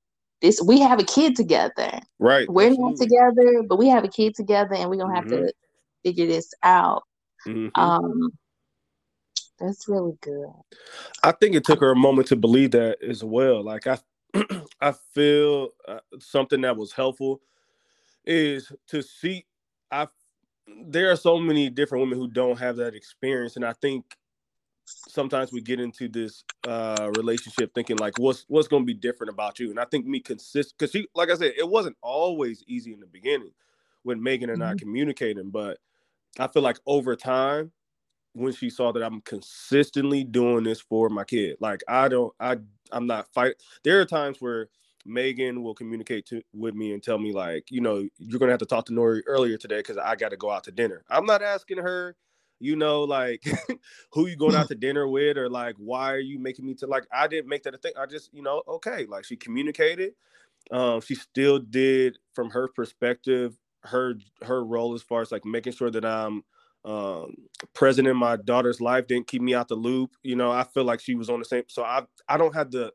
this. 0.42 0.62
We 0.62 0.80
have 0.82 1.00
a 1.00 1.04
kid 1.04 1.36
together, 1.36 2.00
right? 2.20 2.50
We're 2.50 2.72
not 2.72 2.98
together, 2.98 3.64
but 3.68 3.78
we 3.78 3.88
have 3.90 4.04
a 4.04 4.10
kid 4.10 4.36
together, 4.36 4.76
and 4.76 4.90
we're 4.90 4.98
gonna 4.98 5.16
have 5.16 5.26
mm-hmm. 5.26 5.46
to 5.46 5.54
figure 6.04 6.28
this 6.28 6.54
out. 6.64 7.04
Mm-hmm. 7.48 7.80
Um, 7.80 8.32
that's 9.60 9.88
really 9.88 10.18
good. 10.22 10.50
I 11.24 11.32
think 11.32 11.56
it 11.56 11.64
took 11.64 11.80
her 11.80 11.92
a 11.92 11.96
moment 11.96 12.28
to 12.30 12.36
believe 12.36 12.72
that 12.72 13.02
as 13.02 13.24
well. 13.24 13.64
Like 13.64 13.88
I, 13.88 14.00
I 14.82 14.94
feel 15.14 15.70
uh, 15.88 16.00
something 16.20 16.62
that 16.62 16.76
was 16.76 16.92
helpful 16.92 17.42
is 18.26 18.72
to 18.88 19.02
see. 19.02 19.46
I 19.92 20.08
there 20.88 21.12
are 21.12 21.16
so 21.16 21.40
many 21.40 21.70
different 21.70 22.02
women 22.04 22.18
who 22.18 22.28
don't 22.28 22.60
have 22.60 22.76
that 22.78 22.96
experience, 22.96 23.56
and 23.56 23.66
I 23.66 23.74
think 23.74 24.18
sometimes 24.86 25.52
we 25.52 25.62
get 25.62 25.80
into 25.80 26.08
this 26.08 26.44
uh 26.68 27.12
relationship 27.16 27.74
thinking 27.74 27.98
like 27.98 28.18
what's 28.18 28.46
what's 28.48 28.68
going 28.68 28.84
to 28.84 28.88
be 28.88 28.94
different 28.94 29.32
about 29.32 29.60
you 29.60 29.70
and 29.70 29.80
i 29.80 29.86
think 29.86 30.06
me 30.06 30.20
consist 30.20 30.76
because 30.78 30.92
she 30.92 31.08
like 31.16 31.30
i 31.30 31.36
said 31.36 31.54
it 31.58 31.68
wasn't 31.68 31.96
always 32.02 32.64
easy 32.68 32.94
in 32.94 33.00
the 33.00 33.08
beginning 33.08 33.52
with 34.04 34.18
megan 34.18 34.50
and 34.50 34.62
mm-hmm. 34.62 34.74
i 34.74 34.76
communicating 34.76 35.50
but 35.50 35.80
i 36.40 36.48
feel 36.48 36.62
like 36.62 36.78
over 36.86 37.16
time 37.16 37.72
when 38.36 38.52
she 38.52 38.70
saw 38.70 38.92
that 38.92 39.02
I'm 39.02 39.22
consistently 39.22 40.24
doing 40.24 40.66
this 40.66 40.82
for 40.82 41.10
my 41.10 41.24
kid. 41.24 41.58
Like 41.60 41.82
I 41.88 42.08
don't 42.10 42.34
I 42.40 42.58
I'm 42.92 43.08
not 43.08 43.28
fight. 43.34 43.56
There 43.84 44.00
are 44.02 44.06
times 44.06 44.38
where 44.40 44.70
Megan 45.06 45.64
will 45.64 45.74
communicate 45.74 46.26
to, 46.28 46.42
with 46.54 46.76
me 46.76 46.94
and 46.94 47.02
tell 47.02 47.18
me 47.18 47.32
like, 47.32 47.72
you 47.72 47.80
know, 47.80 48.08
you're 48.18 48.40
gonna 48.40 48.52
have 48.52 48.60
to 48.60 48.66
talk 48.66 48.86
to 48.88 48.94
Nori 48.94 49.22
earlier 49.26 49.58
today 49.58 49.78
because 49.78 49.98
I 49.98 50.16
got 50.16 50.30
to 50.30 50.38
go 50.38 50.52
out 50.52 50.66
to 50.66 50.72
dinner. 50.72 51.04
I'm 51.10 51.26
not 51.26 51.42
asking 51.42 51.78
her, 51.78 52.16
you 52.60 52.76
know, 52.76 53.04
like 53.04 53.44
who 54.12 54.28
you 54.28 54.36
going 54.36 54.56
out 54.56 54.68
to 54.70 54.76
dinner 54.76 55.08
with 55.08 55.38
or 55.38 55.50
like 55.50 55.76
why 55.78 56.12
are 56.14 56.20
you 56.20 56.40
making 56.40 56.66
me 56.66 56.74
to 56.76 56.88
like 56.88 57.06
I 57.12 57.28
didn't 57.28 57.50
make 57.50 57.64
that 57.64 57.76
a 57.76 57.78
thing. 57.78 57.94
I 57.98 58.06
just, 58.06 58.34
you 58.34 58.42
know, 58.42 58.64
okay, 58.68 59.06
like 59.08 59.26
she 59.26 59.36
communicated. 59.36 60.14
Um, 60.72 61.02
she 61.02 61.16
still 61.16 61.60
did 61.60 62.18
from 62.34 62.50
her 62.50 62.68
perspective 62.68 63.56
her 63.84 64.16
her 64.44 64.64
role 64.64 64.94
as 64.96 65.04
far 65.04 65.22
as 65.22 65.32
like 65.32 65.46
making 65.46 65.74
sure 65.74 65.92
that 65.92 66.06
I'm 66.06 66.44
um, 66.84 67.36
present 67.74 68.08
in 68.08 68.18
my 68.18 68.36
daughter's 68.36 68.82
life 68.82 69.08
didn't 69.08 69.28
keep 69.28 69.42
me 69.42 69.54
out 69.56 69.68
the 69.68 69.76
loop. 69.76 70.12
You 70.24 70.36
know, 70.36 70.52
I 70.52 70.64
feel 70.64 70.84
like 70.84 71.00
she 71.00 71.16
was 71.16 71.30
on 71.30 71.40
the 71.40 71.46
same. 71.46 71.64
So 71.68 71.84
I 71.84 72.04
I 72.28 72.38
don't 72.38 72.56
have 72.56 72.72
the 72.72 72.94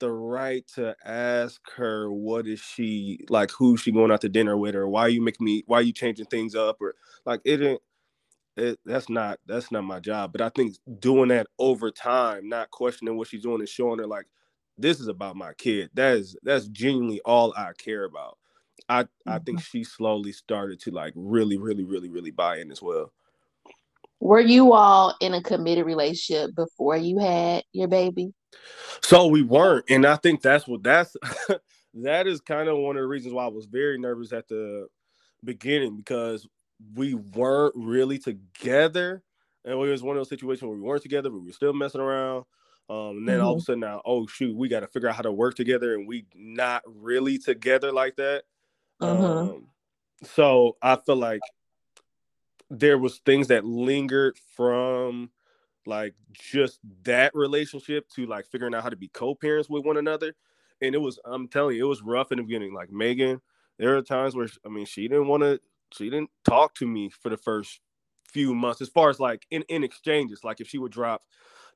the 0.00 0.10
right 0.10 0.66
to 0.74 0.96
ask 1.04 1.60
her 1.76 2.10
what 2.12 2.46
is 2.48 2.60
she 2.60 3.20
like, 3.28 3.52
who's 3.52 3.80
she 3.80 3.92
going 3.92 4.10
out 4.10 4.20
to 4.22 4.28
dinner 4.28 4.56
with, 4.56 4.74
or 4.74 4.88
why 4.88 5.02
are 5.02 5.08
you 5.08 5.22
making 5.22 5.44
me, 5.44 5.62
why 5.66 5.78
are 5.78 5.82
you 5.82 5.92
changing 5.92 6.26
things 6.26 6.54
up, 6.56 6.78
or 6.80 6.94
like 7.24 7.40
it 7.44 7.58
didn't. 7.58 7.80
It, 8.56 8.78
that's 8.84 9.08
not 9.08 9.38
that's 9.46 9.72
not 9.72 9.84
my 9.84 10.00
job. 10.00 10.32
But 10.32 10.42
I 10.42 10.50
think 10.50 10.76
doing 10.98 11.28
that 11.28 11.46
over 11.58 11.90
time, 11.90 12.48
not 12.48 12.70
questioning 12.70 13.16
what 13.16 13.28
she's 13.28 13.42
doing, 13.42 13.60
and 13.60 13.68
showing 13.68 13.98
her 13.98 14.06
like 14.06 14.26
this 14.76 15.00
is 15.00 15.08
about 15.08 15.36
my 15.36 15.54
kid. 15.54 15.90
That 15.94 16.16
is 16.16 16.36
that's 16.42 16.66
genuinely 16.68 17.20
all 17.24 17.54
I 17.56 17.72
care 17.78 18.04
about. 18.04 18.38
I 18.88 19.06
I 19.26 19.38
think 19.38 19.58
mm-hmm. 19.58 19.78
she 19.78 19.84
slowly 19.84 20.32
started 20.32 20.80
to 20.80 20.90
like 20.90 21.12
really, 21.16 21.56
really, 21.56 21.84
really, 21.84 22.10
really 22.10 22.30
buy 22.30 22.58
in 22.58 22.70
as 22.70 22.82
well. 22.82 23.12
Were 24.20 24.40
you 24.40 24.72
all 24.72 25.16
in 25.20 25.34
a 25.34 25.42
committed 25.42 25.84
relationship 25.84 26.54
before 26.54 26.96
you 26.96 27.18
had 27.18 27.64
your 27.72 27.88
baby? 27.88 28.32
So 29.02 29.26
we 29.26 29.42
weren't, 29.42 29.86
and 29.88 30.06
I 30.06 30.16
think 30.16 30.42
that's 30.42 30.68
what 30.68 30.82
that's 30.82 31.16
that 31.94 32.26
is 32.26 32.40
kind 32.40 32.68
of 32.68 32.78
one 32.78 32.96
of 32.96 33.02
the 33.02 33.08
reasons 33.08 33.34
why 33.34 33.44
I 33.44 33.48
was 33.48 33.66
very 33.66 33.98
nervous 33.98 34.32
at 34.32 34.46
the 34.48 34.88
beginning 35.42 35.96
because 35.96 36.46
we 36.94 37.14
weren't 37.14 37.74
really 37.76 38.18
together, 38.18 39.22
and 39.64 39.74
it 39.74 39.76
was 39.76 40.02
one 40.02 40.16
of 40.16 40.20
those 40.20 40.28
situations 40.28 40.62
where 40.62 40.76
we 40.76 40.80
weren't 40.80 41.02
together, 41.02 41.30
but 41.30 41.40
we 41.40 41.46
were 41.46 41.52
still 41.52 41.72
messing 41.72 42.00
around. 42.00 42.44
Um, 42.90 43.18
and 43.18 43.28
then 43.28 43.36
mm-hmm. 43.36 43.46
all 43.46 43.52
of 43.52 43.56
a 43.56 43.60
mm-hmm. 43.60 43.64
sudden 43.64 43.80
now, 43.80 44.02
oh 44.04 44.26
shoot, 44.26 44.56
we 44.56 44.68
got 44.68 44.80
to 44.80 44.86
figure 44.86 45.08
out 45.08 45.16
how 45.16 45.22
to 45.22 45.32
work 45.32 45.54
together, 45.54 45.94
and 45.94 46.06
we 46.06 46.26
not 46.34 46.82
really 46.86 47.38
together 47.38 47.92
like 47.92 48.16
that. 48.16 48.42
Mm-hmm. 49.00 49.24
Um, 49.24 49.68
so 50.24 50.76
I 50.82 50.96
feel 50.96 51.16
like 51.16 51.40
there 52.70 52.98
was 52.98 53.18
things 53.18 53.48
that 53.48 53.64
lingered 53.64 54.36
from 54.56 55.30
like 55.86 56.14
just 56.32 56.78
that 57.04 57.34
relationship 57.34 58.08
to 58.10 58.26
like 58.26 58.46
figuring 58.46 58.74
out 58.74 58.82
how 58.82 58.88
to 58.88 58.96
be 58.96 59.08
co-parents 59.08 59.68
with 59.68 59.84
one 59.84 59.96
another. 59.96 60.34
And 60.80 60.94
it 60.94 60.98
was, 60.98 61.18
I'm 61.24 61.48
telling 61.48 61.76
you, 61.76 61.86
it 61.86 61.88
was 61.88 62.02
rough 62.02 62.32
in 62.32 62.38
the 62.38 62.44
beginning. 62.44 62.72
Like 62.72 62.90
Megan, 62.90 63.40
there 63.78 63.96
are 63.96 64.02
times 64.02 64.34
where 64.34 64.48
I 64.64 64.68
mean, 64.68 64.86
she 64.86 65.08
didn't 65.08 65.28
want 65.28 65.42
to, 65.42 65.60
she 65.96 66.10
didn't 66.10 66.30
talk 66.44 66.74
to 66.76 66.86
me 66.86 67.10
for 67.10 67.28
the 67.28 67.36
first 67.36 67.80
few 68.24 68.54
months, 68.54 68.80
as 68.80 68.88
far 68.88 69.10
as 69.10 69.20
like 69.20 69.46
in, 69.50 69.62
in 69.68 69.84
exchanges. 69.84 70.44
Like 70.44 70.60
if 70.60 70.68
she 70.68 70.78
would 70.78 70.92
drop 70.92 71.22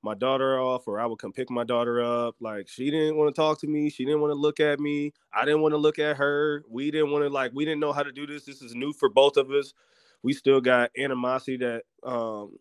my 0.03 0.15
daughter 0.15 0.59
off 0.61 0.87
or 0.87 1.01
I 1.01 1.07
would 1.07 1.19
come 1.19 1.33
pick 1.33 1.51
my 1.51 1.65
daughter 1.65 2.01
up. 2.01 2.37
Like 2.41 2.69
she 2.69 2.91
didn't 2.91 3.17
want 3.17 3.35
to 3.35 3.39
talk 3.39 3.61
to 3.61 3.67
me. 3.67 3.91
She 3.91 4.05
didn't 4.05 4.21
want 4.21 4.31
to 4.31 4.39
look 4.39 4.61
at 4.61 4.81
me. 4.81 5.13
I 5.35 5.45
didn't 5.45 5.61
want 5.61 5.73
to 5.73 5.79
look 5.79 5.99
at 5.99 6.17
her. 6.17 6.63
We 6.69 6.91
didn't 6.91 7.11
want 7.11 7.25
to 7.25 7.29
like 7.29 7.53
we 7.55 7.65
didn't 7.65 7.81
know 7.81 7.93
how 7.93 8.03
to 8.03 8.13
do 8.13 8.27
this. 8.27 8.45
This 8.45 8.63
is 8.63 8.75
new 8.75 8.93
for 8.93 9.09
both 9.09 9.37
of 9.37 9.51
us. 9.51 9.73
We 10.23 10.33
still 10.33 10.61
got 10.61 10.91
animosity 10.99 11.57
that 11.59 11.83
um 12.05 12.57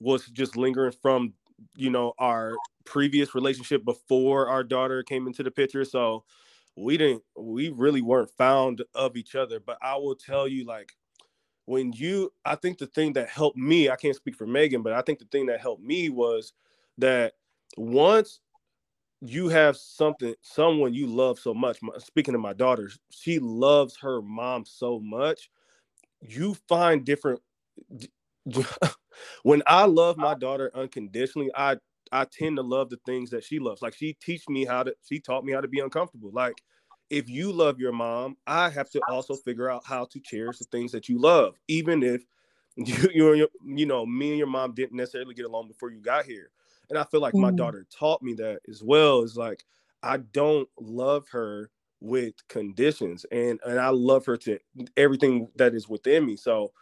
was 0.00 0.26
just 0.26 0.56
lingering 0.56 0.92
from 1.00 1.34
you 1.76 1.90
know 1.90 2.12
our 2.18 2.54
previous 2.84 3.34
relationship 3.34 3.84
before 3.84 4.48
our 4.48 4.64
daughter 4.64 5.02
came 5.02 5.26
into 5.26 5.42
the 5.42 5.50
picture. 5.50 5.84
So 5.84 6.24
we 6.76 6.96
didn't 6.96 7.22
we 7.36 7.70
really 7.70 8.02
weren't 8.02 8.30
found 8.30 8.82
of 8.94 9.16
each 9.16 9.34
other. 9.34 9.60
But 9.60 9.78
I 9.82 9.96
will 9.96 10.16
tell 10.16 10.48
you 10.48 10.64
like 10.64 10.92
when 11.66 11.92
you 11.92 12.32
i 12.44 12.54
think 12.54 12.78
the 12.78 12.86
thing 12.88 13.12
that 13.12 13.28
helped 13.28 13.56
me 13.56 13.88
i 13.88 13.96
can't 13.96 14.16
speak 14.16 14.34
for 14.34 14.46
megan 14.46 14.82
but 14.82 14.92
i 14.92 15.02
think 15.02 15.18
the 15.18 15.24
thing 15.26 15.46
that 15.46 15.60
helped 15.60 15.82
me 15.82 16.08
was 16.08 16.52
that 16.98 17.34
once 17.76 18.40
you 19.20 19.48
have 19.48 19.76
something 19.76 20.34
someone 20.40 20.92
you 20.92 21.06
love 21.06 21.38
so 21.38 21.54
much 21.54 21.78
speaking 21.98 22.34
of 22.34 22.40
my 22.40 22.52
daughter 22.52 22.90
she 23.10 23.38
loves 23.38 23.96
her 23.96 24.20
mom 24.20 24.64
so 24.64 24.98
much 25.00 25.50
you 26.20 26.54
find 26.68 27.04
different 27.04 27.40
when 29.44 29.62
i 29.66 29.84
love 29.84 30.16
my 30.16 30.34
daughter 30.34 30.70
unconditionally 30.74 31.50
i 31.54 31.76
i 32.12 32.24
tend 32.24 32.56
to 32.56 32.62
love 32.62 32.88
the 32.90 32.98
things 33.04 33.30
that 33.30 33.42
she 33.42 33.58
loves 33.58 33.82
like 33.82 33.94
she 33.94 34.14
teach 34.22 34.48
me 34.48 34.64
how 34.64 34.82
to 34.82 34.94
she 35.08 35.18
taught 35.18 35.44
me 35.44 35.52
how 35.52 35.60
to 35.60 35.68
be 35.68 35.80
uncomfortable 35.80 36.30
like 36.32 36.54
if 37.12 37.28
you 37.28 37.52
love 37.52 37.78
your 37.78 37.92
mom, 37.92 38.38
I 38.46 38.70
have 38.70 38.88
to 38.90 39.00
also 39.06 39.34
figure 39.36 39.70
out 39.70 39.82
how 39.84 40.06
to 40.06 40.20
cherish 40.20 40.58
the 40.58 40.64
things 40.64 40.92
that 40.92 41.10
you 41.10 41.18
love, 41.18 41.58
even 41.68 42.02
if 42.02 42.24
you 42.76 43.34
you 43.34 43.48
you 43.62 43.84
know 43.84 44.06
me 44.06 44.30
and 44.30 44.38
your 44.38 44.46
mom 44.46 44.72
didn't 44.72 44.96
necessarily 44.96 45.34
get 45.34 45.44
along 45.44 45.68
before 45.68 45.90
you 45.90 46.00
got 46.00 46.24
here. 46.24 46.50
And 46.88 46.98
I 46.98 47.04
feel 47.04 47.20
like 47.20 47.34
mm. 47.34 47.40
my 47.40 47.50
daughter 47.50 47.86
taught 47.94 48.22
me 48.22 48.32
that 48.34 48.60
as 48.68 48.82
well. 48.82 49.20
Is 49.20 49.36
like 49.36 49.62
I 50.02 50.16
don't 50.16 50.66
love 50.80 51.28
her 51.32 51.70
with 52.00 52.32
conditions, 52.48 53.26
and 53.30 53.60
and 53.66 53.78
I 53.78 53.90
love 53.90 54.24
her 54.24 54.38
to 54.38 54.58
everything 54.96 55.48
that 55.56 55.74
is 55.74 55.86
within 55.90 56.24
me. 56.24 56.36
So 56.36 56.72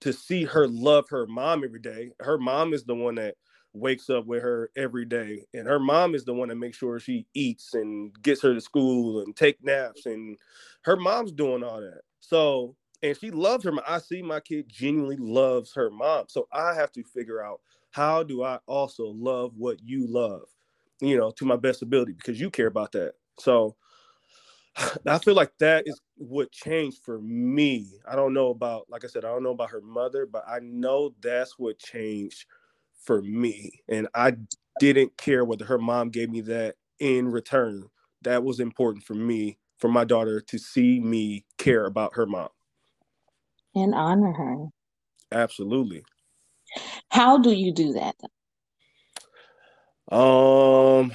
to 0.00 0.10
see 0.14 0.44
her 0.44 0.66
love 0.66 1.04
her 1.10 1.26
mom 1.26 1.64
every 1.64 1.80
day, 1.80 2.12
her 2.20 2.38
mom 2.38 2.72
is 2.72 2.84
the 2.84 2.94
one 2.94 3.16
that 3.16 3.34
wakes 3.72 4.10
up 4.10 4.26
with 4.26 4.42
her 4.42 4.70
every 4.76 5.04
day 5.04 5.44
and 5.54 5.66
her 5.66 5.78
mom 5.78 6.14
is 6.14 6.24
the 6.24 6.34
one 6.34 6.48
that 6.48 6.56
makes 6.56 6.76
sure 6.76 6.98
she 6.98 7.26
eats 7.34 7.74
and 7.74 8.12
gets 8.22 8.42
her 8.42 8.52
to 8.52 8.60
school 8.60 9.20
and 9.20 9.36
take 9.36 9.62
naps 9.62 10.06
and 10.06 10.36
her 10.82 10.96
mom's 10.96 11.32
doing 11.32 11.62
all 11.62 11.80
that 11.80 12.00
so 12.20 12.74
and 13.02 13.16
she 13.16 13.30
loves 13.30 13.64
her 13.64 13.72
mom. 13.72 13.84
i 13.86 13.98
see 13.98 14.22
my 14.22 14.40
kid 14.40 14.68
genuinely 14.68 15.16
loves 15.16 15.72
her 15.72 15.90
mom 15.90 16.24
so 16.28 16.48
i 16.52 16.74
have 16.74 16.90
to 16.90 17.02
figure 17.04 17.44
out 17.44 17.60
how 17.90 18.22
do 18.22 18.42
i 18.42 18.58
also 18.66 19.06
love 19.16 19.52
what 19.56 19.78
you 19.84 20.06
love 20.08 20.42
you 21.00 21.16
know 21.16 21.30
to 21.30 21.44
my 21.44 21.56
best 21.56 21.82
ability 21.82 22.12
because 22.12 22.40
you 22.40 22.50
care 22.50 22.66
about 22.66 22.90
that 22.92 23.12
so 23.38 23.76
I 25.06 25.18
feel 25.18 25.34
like 25.34 25.52
that 25.58 25.84
is 25.86 26.00
what 26.16 26.52
changed 26.52 27.02
for 27.04 27.20
me. 27.20 27.88
I 28.08 28.14
don't 28.14 28.32
know 28.32 28.50
about, 28.50 28.86
like 28.88 29.04
I 29.04 29.08
said, 29.08 29.24
I 29.24 29.28
don't 29.28 29.42
know 29.42 29.50
about 29.50 29.70
her 29.70 29.80
mother, 29.80 30.26
but 30.26 30.44
I 30.46 30.60
know 30.60 31.12
that's 31.20 31.58
what 31.58 31.78
changed 31.78 32.46
for 33.00 33.22
me. 33.22 33.82
And 33.88 34.08
I 34.14 34.34
didn't 34.78 35.16
care 35.16 35.44
whether 35.44 35.64
her 35.64 35.78
mom 35.78 36.10
gave 36.10 36.30
me 36.30 36.40
that 36.42 36.76
in 36.98 37.30
return. 37.30 37.88
That 38.22 38.44
was 38.44 38.60
important 38.60 39.04
for 39.04 39.14
me, 39.14 39.58
for 39.78 39.88
my 39.88 40.04
daughter 40.04 40.40
to 40.40 40.58
see 40.58 41.00
me 41.00 41.44
care 41.58 41.86
about 41.86 42.14
her 42.14 42.26
mom. 42.26 42.48
And 43.74 43.94
honor 43.94 44.32
her. 44.32 44.66
Absolutely. 45.32 46.04
How 47.10 47.38
do 47.38 47.52
you 47.52 47.72
do 47.72 47.94
that? 47.94 48.16
Um 50.14 51.12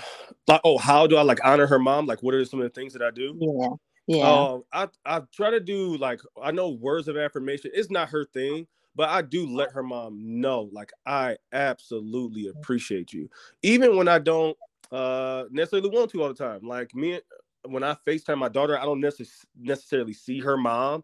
like 0.48 0.62
oh, 0.64 0.78
how 0.78 1.06
do 1.08 1.18
I 1.18 1.22
like 1.24 1.40
honor 1.44 1.68
her 1.68 1.80
mom? 1.80 2.06
Like 2.06 2.24
what 2.24 2.34
are 2.34 2.46
some 2.46 2.60
of 2.60 2.64
the 2.64 2.70
things 2.70 2.94
that 2.94 3.02
I 3.02 3.12
do? 3.12 3.36
Yeah. 3.40 3.68
Yeah. 4.08 4.48
Um, 4.54 4.64
I 4.72 4.88
I 5.06 5.22
try 5.34 5.50
to 5.52 5.60
do 5.60 5.98
like 5.98 6.22
I 6.42 6.52
know 6.52 6.70
words 6.70 7.08
of 7.08 7.18
affirmation. 7.18 7.72
It's 7.74 7.92
not 7.92 8.10
her 8.10 8.24
thing, 8.24 8.68
but 8.96 9.10
I 9.10 9.22
do 9.22 9.46
let 9.48 9.72
her 9.72 9.84
mom 9.84 10.40
know, 10.40 10.70
like, 10.72 10.92
I 11.06 11.38
absolutely 11.52 12.46
mm. 12.46 12.52
appreciate 12.52 13.14
you. 13.14 13.30
Even 13.62 13.98
when 13.98 14.08
I 14.08 14.20
don't 14.20 14.58
uh 14.92 15.46
necessarily 15.50 15.90
want 15.90 16.12
to 16.12 16.22
all 16.22 16.28
the 16.28 16.36
time. 16.36 16.62
Like 16.62 16.94
me 16.94 17.20
when 17.68 17.84
I 17.84 17.96
FaceTime 18.08 18.38
my 18.38 18.50
daughter, 18.50 18.78
I 18.78 18.86
don't 18.86 19.02
necess- 19.02 19.46
necessarily 19.60 20.14
see 20.14 20.40
her 20.40 20.58
mom. 20.58 21.04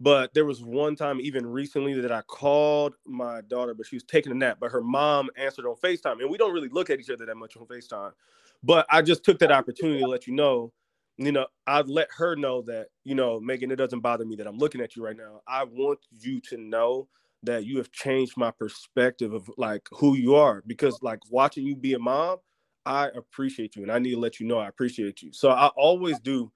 But 0.00 0.34
there 0.34 0.44
was 0.44 0.62
one 0.62 0.96
time, 0.96 1.20
even 1.20 1.46
recently, 1.46 1.98
that 2.00 2.10
I 2.10 2.22
called 2.22 2.94
my 3.06 3.42
daughter, 3.42 3.74
but 3.74 3.86
she 3.86 3.96
was 3.96 4.02
taking 4.02 4.32
a 4.32 4.34
nap. 4.34 4.58
But 4.60 4.72
her 4.72 4.82
mom 4.82 5.30
answered 5.36 5.66
on 5.66 5.76
FaceTime, 5.76 6.20
and 6.20 6.28
we 6.28 6.36
don't 6.36 6.52
really 6.52 6.68
look 6.68 6.90
at 6.90 6.98
each 6.98 7.10
other 7.10 7.24
that 7.24 7.36
much 7.36 7.56
on 7.56 7.64
FaceTime. 7.66 8.12
But 8.62 8.86
I 8.90 9.02
just 9.02 9.24
took 9.24 9.38
that 9.38 9.52
opportunity 9.52 10.00
to 10.00 10.06
let 10.06 10.26
you 10.26 10.34
know, 10.34 10.72
you 11.16 11.32
know, 11.32 11.46
I'd 11.66 11.88
let 11.88 12.08
her 12.16 12.36
know 12.36 12.62
that, 12.62 12.88
you 13.04 13.14
know, 13.14 13.40
Megan, 13.40 13.70
it 13.70 13.76
doesn't 13.76 14.00
bother 14.00 14.24
me 14.24 14.36
that 14.36 14.46
I'm 14.46 14.58
looking 14.58 14.80
at 14.80 14.96
you 14.96 15.04
right 15.04 15.16
now. 15.16 15.42
I 15.46 15.64
want 15.64 16.00
you 16.10 16.40
to 16.48 16.56
know 16.56 17.08
that 17.44 17.64
you 17.64 17.76
have 17.78 17.92
changed 17.92 18.36
my 18.36 18.50
perspective 18.50 19.32
of 19.32 19.50
like 19.56 19.86
who 19.92 20.16
you 20.16 20.34
are 20.34 20.62
because 20.66 20.98
like 21.02 21.20
watching 21.30 21.64
you 21.64 21.76
be 21.76 21.94
a 21.94 21.98
mom, 21.98 22.38
I 22.86 23.08
appreciate 23.08 23.76
you 23.76 23.82
and 23.82 23.92
I 23.92 23.98
need 23.98 24.12
to 24.12 24.18
let 24.20 24.40
you 24.40 24.46
know 24.46 24.58
I 24.58 24.68
appreciate 24.68 25.22
you. 25.22 25.32
So 25.32 25.50
I 25.50 25.68
always 25.68 26.18
do 26.20 26.50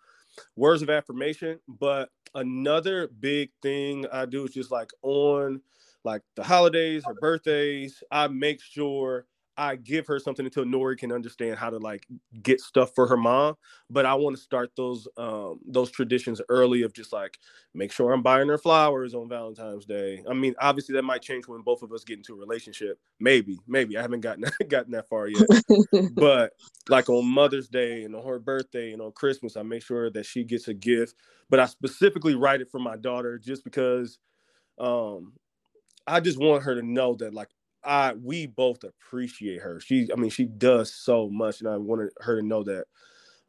words 0.57 0.83
of 0.83 0.91
affirmation, 0.91 1.61
but 1.69 2.11
another 2.35 3.09
big 3.21 3.51
thing 3.63 4.07
I 4.13 4.27
do 4.27 4.45
is 4.45 4.51
just 4.53 4.71
like 4.71 4.91
on 5.03 5.61
like 6.05 6.23
the 6.37 6.43
holidays 6.43 7.05
or 7.07 7.15
birthdays, 7.15 8.03
I 8.11 8.29
make 8.29 8.61
sure 8.63 9.27
I 9.59 9.75
give 9.75 10.07
her 10.07 10.21
something 10.21 10.47
until 10.47 10.65
Nori 10.65 10.97
can 10.97 11.11
understand 11.11 11.59
how 11.59 11.69
to 11.69 11.79
like 11.79 12.07
get 12.43 12.61
stuff 12.61 12.93
for 12.95 13.09
her 13.09 13.17
mom. 13.17 13.57
But 13.91 14.07
I 14.07 14.15
want 14.15 14.37
to 14.37 14.43
start 14.43 14.71
those 14.77 15.09
um 15.17 15.59
those 15.67 15.91
traditions 15.91 16.41
early 16.49 16.83
of 16.83 16.93
just 16.93 17.13
like 17.13 17.39
make 17.75 17.91
sure 17.91 18.13
I'm 18.13 18.23
buying 18.23 18.49
her 18.49 18.57
flowers 18.57 19.15
on 19.15 19.29
Valentine's 19.29 19.85
Day. 19.85 20.23
I 20.31 20.33
mean, 20.33 20.55
obviously 20.61 20.95
that 20.95 21.03
might 21.03 21.23
change 21.23 21.49
when 21.49 21.63
both 21.63 21.83
of 21.83 21.93
us 21.93 22.05
get 22.05 22.19
into 22.19 22.35
a 22.35 22.39
relationship. 22.39 23.01
Maybe, 23.19 23.59
maybe 23.67 23.99
I 23.99 24.03
haven't 24.03 24.21
gotten 24.21 24.45
gotten 24.69 24.93
that 24.93 25.09
far 25.09 25.27
yet. 25.27 25.49
but 26.13 26.53
like 26.89 27.09
on 27.11 27.27
Mother's 27.27 27.69
Day 27.69 28.05
and 28.05 28.15
on 28.15 28.25
her 28.25 28.39
birthday 28.39 28.93
and 28.93 29.03
on 29.03 29.11
Christmas, 29.11 29.57
I 29.57 29.63
make 29.63 29.83
sure 29.83 30.09
that 30.11 30.25
she 30.25 30.45
gets 30.45 30.69
a 30.69 30.75
gift. 30.75 31.17
But 31.51 31.59
I 31.59 31.67
specifically 31.67 32.37
write 32.37 32.61
it 32.61 32.71
for 32.71 32.79
my 32.79 32.97
daughter 32.97 33.39
just 33.39 33.65
because 33.65 34.19
um 34.79 35.33
I 36.07 36.21
just 36.21 36.39
want 36.39 36.63
her 36.63 36.77
to 36.77 36.83
know 36.83 37.17
that 37.17 37.35
like 37.35 37.49
I 37.85 38.13
we 38.15 38.47
both 38.47 38.85
appreciate 38.85 39.61
her. 39.61 39.81
She, 39.81 40.09
I 40.13 40.17
mean, 40.17 40.31
she 40.31 40.45
does 40.47 40.93
so 40.93 41.29
much, 41.31 41.61
and 41.61 41.69
I 41.69 41.77
wanted 41.77 42.11
her 42.21 42.41
to 42.41 42.47
know 42.47 42.65
that, 42.65 42.85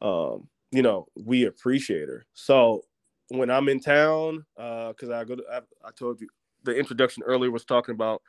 um, 0.01 0.47
you 0.71 0.81
know, 0.81 1.07
we 1.15 1.45
appreciate 1.45 2.07
her. 2.07 2.25
So 2.33 2.83
when 3.29 3.49
I'm 3.49 3.69
in 3.69 3.79
town, 3.79 4.45
uh, 4.57 4.89
because 4.89 5.09
I 5.09 5.23
go 5.23 5.35
to, 5.35 5.43
I, 5.51 5.57
I, 5.85 5.91
told 5.91 6.21
you 6.21 6.27
the 6.63 6.75
introduction 6.75 7.23
earlier 7.23 7.51
was 7.51 7.65
talking 7.65 7.95
about 7.95 8.21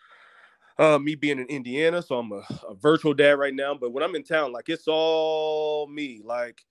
uh, 0.78 0.98
me 0.98 1.14
being 1.14 1.38
in 1.38 1.46
Indiana, 1.46 2.02
so 2.02 2.18
I'm 2.18 2.32
a, 2.32 2.42
a, 2.68 2.74
virtual 2.74 3.14
dad 3.14 3.38
right 3.38 3.54
now. 3.54 3.74
But 3.74 3.92
when 3.92 4.02
I'm 4.02 4.14
in 4.14 4.24
town, 4.24 4.52
like 4.52 4.68
it's 4.68 4.88
all 4.88 5.86
me. 5.86 6.22
Like 6.24 6.64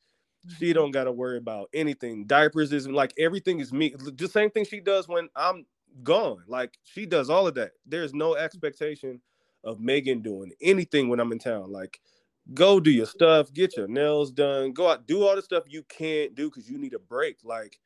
she 0.58 0.66
mm-hmm. 0.66 0.74
don't 0.74 0.92
got 0.92 1.04
to 1.06 1.12
worry 1.12 1.38
about 1.38 1.70
anything. 1.74 2.26
Diapers 2.26 2.74
isn't 2.74 2.94
like 2.94 3.14
everything 3.18 3.60
is 3.60 3.72
me. 3.72 3.94
The 4.00 4.28
same 4.28 4.50
thing 4.50 4.66
she 4.66 4.80
does 4.80 5.08
when 5.08 5.30
I'm 5.36 5.66
gone. 6.03 6.43
Like 6.48 6.77
she 6.84 7.05
does 7.05 7.29
all 7.29 7.48
of 7.48 7.55
that. 7.55 7.72
There's 7.86 8.13
no 8.13 8.36
expectation 8.36 9.22
of 9.63 9.79
Megan 9.79 10.22
doing 10.22 10.51
anything 10.62 11.10
when 11.10 11.19
I'm 11.19 11.31
in 11.31 11.39
town. 11.39 11.72
Like, 11.72 12.00
go 12.53 12.79
do 12.79 12.91
your 12.91 13.05
stuff, 13.05 13.53
get 13.53 13.77
your 13.77 13.88
nails 13.88 14.31
done, 14.31 14.74
go 14.74 14.89
out, 14.89 15.08
do 15.08 15.24
all 15.24 15.36
the 15.36 15.41
stuff 15.41 15.63
you 15.67 15.84
can't 15.84 16.36
do 16.36 16.50
because 16.50 16.69
you 16.69 16.77
need 16.77 16.93
a 16.93 17.00
break. 17.00 17.38
Like, 17.43 17.79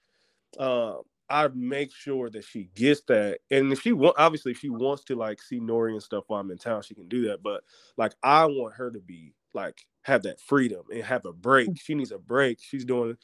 uh, 0.59 0.97
I 1.29 1.47
make 1.53 1.93
sure 1.93 2.29
that 2.29 2.43
she 2.43 2.69
gets 2.75 3.01
that. 3.07 3.39
And 3.49 3.71
if 3.71 3.81
she 3.81 3.91
want, 3.91 4.15
obviously, 4.19 4.51
if 4.51 4.59
she 4.59 4.69
wants 4.69 5.03
to 5.05 5.15
like 5.15 5.41
see 5.41 5.59
Nori 5.59 5.93
and 5.93 6.03
stuff 6.03 6.25
while 6.27 6.41
I'm 6.41 6.51
in 6.51 6.57
town, 6.57 6.83
she 6.83 6.95
can 6.95 7.07
do 7.07 7.27
that. 7.27 7.41
But 7.41 7.63
like, 7.97 8.13
I 8.21 8.45
want 8.45 8.75
her 8.75 8.91
to 8.91 8.99
be 8.99 9.33
like 9.53 9.85
have 10.03 10.23
that 10.23 10.39
freedom 10.41 10.83
and 10.93 11.03
have 11.03 11.25
a 11.25 11.33
break. 11.33 11.69
She 11.75 11.95
needs 11.95 12.11
a 12.11 12.19
break. 12.19 12.59
She's 12.61 12.85
doing 12.85 13.17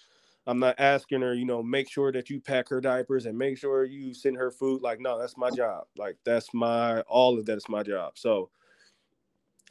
I'm 0.49 0.57
not 0.57 0.79
asking 0.79 1.21
her, 1.21 1.35
you 1.35 1.45
know, 1.45 1.61
make 1.61 1.91
sure 1.91 2.11
that 2.11 2.27
you 2.31 2.41
pack 2.41 2.69
her 2.69 2.81
diapers 2.81 3.27
and 3.27 3.37
make 3.37 3.59
sure 3.59 3.85
you 3.85 4.15
send 4.15 4.35
her 4.37 4.49
food. 4.49 4.81
Like, 4.81 4.99
no, 4.99 5.19
that's 5.19 5.37
my 5.37 5.51
job. 5.51 5.83
Like, 5.95 6.17
that's 6.25 6.51
my 6.55 7.01
all 7.01 7.37
of 7.37 7.45
that 7.45 7.57
is 7.57 7.69
my 7.69 7.83
job. 7.83 8.13
So 8.17 8.49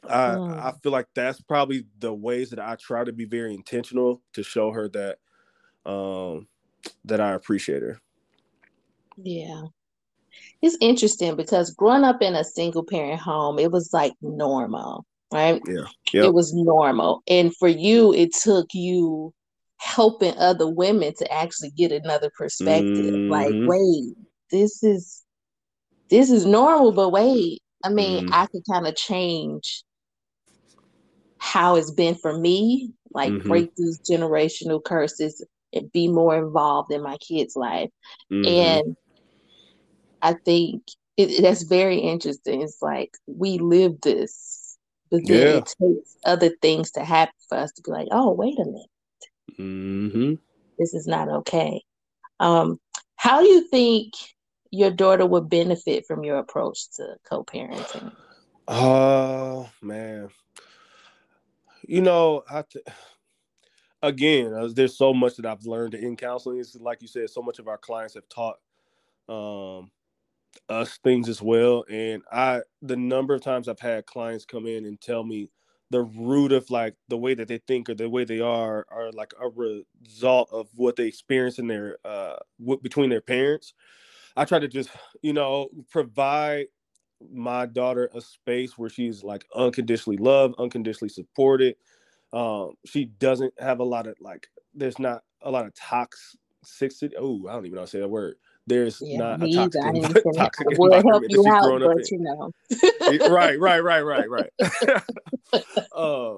I 0.07 0.29
mm. 0.29 0.57
I 0.57 0.71
feel 0.81 0.93
like 0.93 1.07
that's 1.13 1.41
probably 1.41 1.83
the 1.99 2.13
ways 2.13 2.49
that 2.51 2.59
I 2.59 2.75
try 2.75 3.03
to 3.03 3.11
be 3.11 3.25
very 3.25 3.53
intentional 3.53 4.21
to 4.31 4.41
show 4.41 4.71
her 4.71 4.87
that 4.87 5.17
um 5.85 6.47
that 7.03 7.19
I 7.19 7.33
appreciate 7.33 7.81
her. 7.81 7.99
Yeah. 9.17 9.63
It's 10.61 10.77
interesting 10.79 11.35
because 11.35 11.71
growing 11.71 12.05
up 12.05 12.21
in 12.21 12.35
a 12.35 12.43
single 12.45 12.85
parent 12.85 13.19
home, 13.19 13.59
it 13.59 13.69
was 13.69 13.91
like 13.91 14.13
normal, 14.21 15.05
right? 15.33 15.61
Yeah. 15.67 15.87
Yep. 16.13 16.25
It 16.25 16.33
was 16.33 16.53
normal. 16.53 17.21
And 17.27 17.53
for 17.57 17.67
you, 17.67 18.13
it 18.13 18.33
took 18.33 18.67
you 18.73 19.33
helping 19.79 20.37
other 20.37 20.67
women 20.67 21.13
to 21.17 21.31
actually 21.31 21.71
get 21.71 21.91
another 21.91 22.29
perspective. 22.37 23.13
Mm-hmm. 23.13 23.31
Like, 23.31 23.53
wait, 23.53 24.13
this 24.51 24.83
is 24.83 25.23
this 26.09 26.29
is 26.29 26.45
normal, 26.45 26.91
but 26.91 27.09
wait, 27.09 27.61
I 27.83 27.89
mean, 27.89 28.25
mm-hmm. 28.25 28.33
I 28.33 28.47
could 28.47 28.63
kind 28.69 28.87
of 28.87 28.95
change 28.95 29.83
how 31.37 31.75
it's 31.75 31.91
been 31.91 32.15
for 32.15 32.37
me, 32.37 32.91
like 33.11 33.31
mm-hmm. 33.31 33.47
break 33.47 33.75
these 33.75 33.99
generational 33.99 34.83
curses 34.83 35.45
and 35.71 35.91
be 35.91 36.07
more 36.07 36.37
involved 36.37 36.91
in 36.91 37.01
my 37.01 37.17
kids' 37.17 37.55
life. 37.55 37.89
Mm-hmm. 38.31 38.45
And 38.45 38.95
I 40.21 40.33
think 40.33 40.83
it, 41.15 41.41
that's 41.41 41.63
very 41.63 41.99
interesting. 41.99 42.61
It's 42.61 42.81
like 42.81 43.11
we 43.27 43.59
live 43.59 44.01
this, 44.01 44.77
but 45.09 45.21
then 45.25 45.37
yeah. 45.37 45.57
it 45.57 45.73
takes 45.81 46.17
other 46.25 46.49
things 46.61 46.91
to 46.91 47.05
happen 47.05 47.33
for 47.47 47.59
us 47.59 47.71
to 47.73 47.81
be 47.83 47.91
like, 47.91 48.07
oh, 48.11 48.31
wait 48.31 48.59
a 48.59 48.65
minute. 48.65 48.89
Mm-hmm. 49.59 50.35
This 50.77 50.93
is 50.93 51.07
not 51.07 51.29
okay. 51.29 51.83
Um, 52.39 52.79
how 53.17 53.41
do 53.41 53.47
you 53.47 53.67
think 53.67 54.13
your 54.71 54.91
daughter 54.91 55.25
would 55.25 55.49
benefit 55.49 56.05
from 56.07 56.23
your 56.23 56.37
approach 56.37 56.91
to 56.95 57.15
co-parenting? 57.29 58.13
Oh 58.67 59.69
man, 59.81 60.29
you 61.87 62.01
know, 62.01 62.43
I 62.49 62.63
th- 62.71 62.85
again, 64.01 64.53
uh, 64.53 64.69
there's 64.73 64.97
so 64.97 65.13
much 65.13 65.35
that 65.37 65.45
I've 65.45 65.65
learned 65.65 65.95
in 65.95 66.15
counseling. 66.15 66.59
It's 66.59 66.75
like 66.75 67.01
you 67.01 67.07
said, 67.07 67.29
so 67.29 67.41
much 67.41 67.59
of 67.59 67.67
our 67.67 67.77
clients 67.77 68.13
have 68.13 68.29
taught 68.29 68.57
um, 69.27 69.91
us 70.69 70.97
things 71.03 71.29
as 71.29 71.41
well. 71.41 71.83
And 71.89 72.21
I, 72.31 72.61
the 72.81 72.95
number 72.95 73.33
of 73.33 73.41
times 73.41 73.67
I've 73.67 73.79
had 73.79 74.05
clients 74.05 74.45
come 74.45 74.67
in 74.67 74.85
and 74.85 74.99
tell 75.01 75.23
me 75.23 75.49
the 75.91 76.03
root 76.03 76.51
of 76.51 76.69
like 76.71 76.95
the 77.09 77.17
way 77.17 77.33
that 77.33 77.47
they 77.47 77.59
think 77.67 77.89
or 77.89 77.95
the 77.95 78.09
way 78.09 78.23
they 78.25 78.39
are 78.41 78.85
are 78.91 79.11
like 79.13 79.33
a 79.41 79.49
result 79.49 80.49
of 80.51 80.67
what 80.75 80.95
they 80.97 81.07
experience 81.07 81.59
in 81.59 81.67
their 81.67 81.97
uh 82.05 82.35
between 82.81 83.09
their 83.09 83.21
parents. 83.21 83.73
I 84.37 84.45
try 84.45 84.59
to 84.59 84.67
just 84.67 84.89
you 85.21 85.33
know 85.33 85.69
provide 85.89 86.67
my 87.33 87.65
daughter 87.65 88.09
a 88.15 88.21
space 88.21 88.77
where 88.77 88.89
she's 88.89 89.23
like 89.23 89.45
unconditionally 89.55 90.17
loved 90.17 90.55
unconditionally 90.59 91.09
supported. 91.09 91.75
Um 92.33 92.73
she 92.85 93.05
doesn't 93.05 93.53
have 93.59 93.79
a 93.79 93.83
lot 93.85 94.07
of 94.07 94.15
like 94.21 94.47
there's 94.75 94.99
not 94.99 95.23
a 95.41 95.51
lot 95.51 95.65
of 95.65 95.73
toxicity 95.73 97.13
oh 97.19 97.47
i 97.47 97.53
don't 97.53 97.65
even 97.65 97.75
know 97.75 97.81
how 97.81 97.85
to 97.85 97.91
say 97.91 97.99
that 97.99 98.09
word 98.09 98.35
there's 98.69 99.01
yeah, 99.01 99.17
not 99.17 99.43
a 99.43 99.53
toxic, 99.53 100.23
toxic 100.35 100.67
I 100.71 100.75
would 100.77 101.05
help 101.05 101.23
you 101.27 101.45
out, 101.47 101.81
but 101.81 102.11
you 102.11 102.19
know. 102.19 102.51
right, 103.29 103.59
right, 103.59 103.83
right, 103.83 104.05
right, 104.05 104.29
right. 104.29 104.51
uh, 105.95 106.35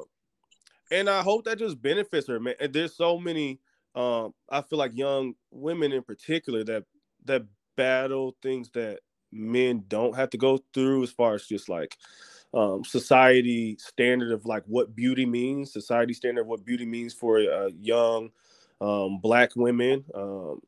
and 0.89 1.09
I 1.09 1.21
hope 1.21 1.45
that 1.45 1.59
just 1.59 1.81
benefits 1.81 2.27
her, 2.27 2.39
man. 2.39 2.55
There's 2.71 2.95
so 2.95 3.19
many. 3.19 3.59
Um, 3.93 4.33
I 4.49 4.61
feel 4.61 4.79
like 4.79 4.95
young 4.95 5.33
women 5.51 5.91
in 5.91 6.01
particular 6.01 6.63
that 6.63 6.85
that 7.25 7.43
battle 7.75 8.35
things 8.41 8.69
that 8.71 8.99
men 9.31 9.83
don't 9.87 10.15
have 10.15 10.29
to 10.31 10.37
go 10.37 10.59
through, 10.73 11.03
as 11.03 11.11
far 11.11 11.35
as 11.35 11.45
just 11.45 11.67
like 11.69 11.97
um, 12.53 12.83
society 12.83 13.77
standard 13.79 14.31
of 14.31 14.45
like 14.45 14.63
what 14.65 14.95
beauty 14.95 15.25
means, 15.25 15.73
society 15.73 16.13
standard 16.13 16.41
of 16.41 16.47
what 16.47 16.65
beauty 16.65 16.85
means 16.85 17.13
for 17.13 17.39
uh, 17.39 17.69
young 17.77 18.31
um, 18.79 19.19
black 19.19 19.55
women. 19.55 20.03
Um, 20.15 20.61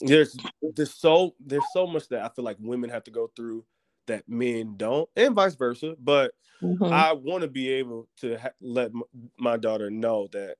there's 0.00 0.36
there's 0.74 0.94
so 0.94 1.34
there's 1.44 1.64
so 1.72 1.86
much 1.86 2.08
that 2.08 2.24
I 2.24 2.28
feel 2.28 2.44
like 2.44 2.56
women 2.60 2.90
have 2.90 3.04
to 3.04 3.10
go 3.10 3.30
through 3.36 3.64
that 4.06 4.28
men 4.28 4.74
don't, 4.76 5.08
and 5.16 5.34
vice 5.34 5.54
versa. 5.54 5.96
But 5.98 6.32
mm-hmm. 6.62 6.84
I 6.84 7.12
want 7.12 7.42
to 7.42 7.48
be 7.48 7.70
able 7.72 8.08
to 8.18 8.38
ha- 8.38 8.50
let 8.60 8.86
m- 8.86 9.02
my 9.38 9.56
daughter 9.56 9.90
know 9.90 10.28
that 10.32 10.56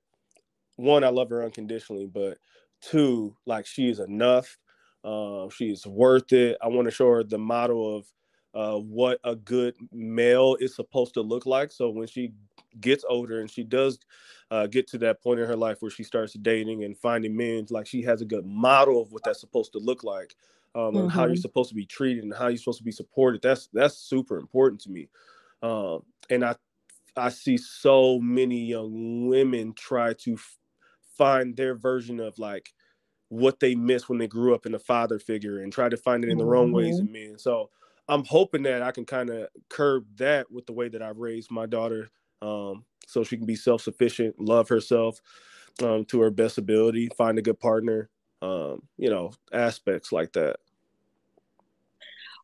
one, 0.77 1.05
I 1.05 1.09
love 1.09 1.31
her 1.31 1.45
unconditionally, 1.45 2.07
but 2.07 2.39
two, 2.81 3.37
like 3.47 3.67
she 3.67 3.89
is 3.89 4.01
enough. 4.01 4.59
Uh, 5.03 5.49
she's 5.49 5.87
worth 5.87 6.33
it. 6.33 6.59
I 6.61 6.69
want 6.69 6.87
to 6.87 6.91
show 6.91 7.09
her 7.11 7.25
the 7.25 7.39
model 7.39 7.97
of 7.97 8.07
uh, 8.55 8.79
what 8.79 9.21
a 9.25 9.37
good 9.37 9.75
male 9.93 10.57
is 10.61 10.75
supposed 10.75 11.15
to 11.15 11.21
look 11.21 11.47
like. 11.47 11.71
So 11.71 11.91
when 11.91 12.09
she 12.09 12.33
gets 12.81 13.05
older 13.09 13.41
and 13.41 13.51
she 13.51 13.65
does 13.65 13.99
uh, 14.51 14.67
get 14.67 14.87
to 14.89 14.99
that 14.99 15.23
point 15.23 15.41
in 15.41 15.47
her 15.47 15.57
life 15.57 15.79
where 15.81 15.91
she 15.91 16.05
starts 16.05 16.35
dating 16.35 16.85
and 16.85 16.97
finding 16.97 17.37
men, 17.37 17.67
like 17.71 17.87
she 17.87 18.03
has 18.03 18.23
a 18.23 18.27
good 18.27 18.47
model 18.47 19.01
of 19.01 19.13
what 19.13 19.23
that's 19.25 19.41
supposed 19.41 19.73
to 19.73 19.79
look 19.79 20.05
like, 20.05 20.35
um, 20.75 20.83
mm-hmm. 20.83 20.97
and 20.99 21.13
how 21.13 21.23
you're 21.23 21.31
mm-hmm. 21.31 21.41
supposed 21.41 21.69
to 21.71 21.75
be 21.75 21.87
treated 21.87 22.25
and 22.25 22.35
how 22.35 22.49
you're 22.49 22.59
supposed 22.59 22.79
to 22.79 22.85
be 22.85 22.93
supported. 22.93 23.43
That's 23.43 23.69
that's 23.73 23.97
super 23.97 24.39
important 24.39 24.81
to 24.83 24.91
me. 24.91 25.09
Um, 25.63 26.03
and 26.31 26.45
I 26.45 26.55
I 27.17 27.31
see 27.31 27.57
so 27.57 28.21
many 28.21 28.67
young 28.67 29.27
women 29.27 29.73
try 29.73 30.13
to 30.13 30.35
f- 30.35 30.59
find 31.17 31.57
their 31.57 31.75
version 31.75 32.21
of 32.21 32.39
like 32.39 32.73
what 33.29 33.59
they 33.59 33.75
missed 33.75 34.09
when 34.09 34.19
they 34.19 34.29
grew 34.29 34.55
up 34.55 34.67
in 34.67 34.75
a 34.75 34.79
father 34.79 35.19
figure 35.19 35.61
and 35.61 35.73
try 35.73 35.89
to 35.89 35.97
find 35.97 36.25
it 36.25 36.31
in 36.31 36.39
the 36.39 36.45
mm-hmm. 36.45 36.51
wrong 36.51 36.73
ways 36.73 36.99
in 36.99 37.11
men. 37.11 37.39
So 37.39 37.71
I'm 38.09 38.25
hoping 38.25 38.63
that 38.65 38.83
I 38.83 38.93
can 38.93 39.05
kind 39.05 39.31
of 39.31 39.49
curb 39.69 40.05
that 40.17 40.51
with 40.51 40.67
the 40.67 40.73
way 40.73 40.89
that 40.89 41.03
I 41.03 41.09
raised 41.09 41.51
my 41.51 41.67
daughter, 41.67 42.11
um, 42.43 42.85
so 43.07 43.23
she 43.25 43.37
can 43.37 43.47
be 43.47 43.57
self 43.57 43.83
sufficient, 43.83 44.41
love 44.41 44.69
herself 44.69 45.21
um, 45.83 46.05
to 46.07 46.21
her 46.21 46.31
best 46.31 46.59
ability, 46.59 47.09
find 47.17 47.39
a 47.39 47.43
good 47.43 47.61
partner, 47.61 48.09
um, 48.43 48.83
you 48.97 49.11
know, 49.11 49.33
aspects 49.53 50.13
like 50.13 50.33
that. 50.33 50.57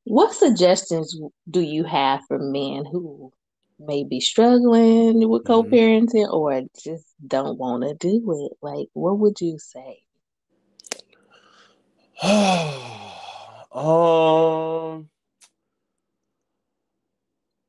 What 0.05 0.35
suggestions 0.35 1.19
do 1.49 1.61
you 1.61 1.85
have 1.85 2.23
for 2.27 2.39
men 2.39 2.85
who 2.85 3.33
may 3.79 4.05
be 4.05 4.21
struggling 4.21 5.29
with 5.29 5.45
mm-hmm. 5.45 5.53
co-parenting 5.53 6.27
mm-hmm. 6.27 6.35
or 6.35 6.63
just 6.83 7.07
don't 7.27 7.59
want 7.59 7.85
to 7.85 7.95
do 7.95 8.49
it? 8.51 8.59
Like, 8.61 8.89
what 8.93 9.19
would 9.19 9.41
you 9.41 9.59
say? 9.59 10.03
Oh 12.25 12.89
um 14.95 15.09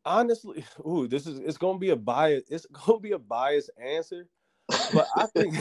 honestly, 0.06 0.66
ooh, 0.88 1.08
this 1.08 1.28
is 1.28 1.40
it's 1.40 1.58
gonna 1.58 1.80
be 1.80 1.92
a 1.92 1.96
bias. 1.96 2.44
It's 2.50 2.66
gonna 2.68 3.00
be 3.00 3.12
a 3.12 3.20
biased 3.20 3.72
answer, 3.82 4.28
but 4.94 5.08
I 5.16 5.26
think 5.36 5.56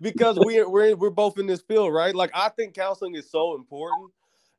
because 0.00 0.38
we're 0.40 0.68
we're 0.68 0.96
we're 0.96 1.10
both 1.10 1.38
in 1.38 1.46
this 1.46 1.62
field, 1.62 1.92
right? 1.92 2.14
Like 2.14 2.30
I 2.34 2.48
think 2.50 2.74
counseling 2.74 3.14
is 3.14 3.30
so 3.30 3.54
important, 3.54 4.10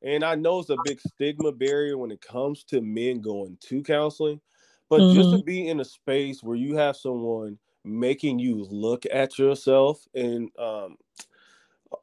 and 0.02 0.24
I 0.24 0.36
know 0.36 0.60
it's 0.60 0.70
a 0.70 0.78
big 0.86 1.00
stigma 1.02 1.52
barrier 1.52 1.98
when 1.98 2.12
it 2.12 2.22
comes 2.22 2.64
to 2.66 2.82
men 2.82 3.22
going 3.22 3.58
to 3.68 3.84
counseling, 3.84 4.42
but 4.90 5.02
mm-hmm. 5.02 5.16
just 5.16 5.30
to 5.32 5.38
mm-hmm. 5.38 5.46
be 5.46 5.68
in 5.68 5.80
a 5.80 5.86
space 5.86 6.44
where 6.44 6.58
you 6.58 6.76
have 6.76 6.96
someone 6.96 7.58
making 7.86 8.40
you 8.40 8.66
look 8.70 9.06
at 9.12 9.40
yourself 9.40 10.06
and 10.14 10.50
um, 10.60 10.98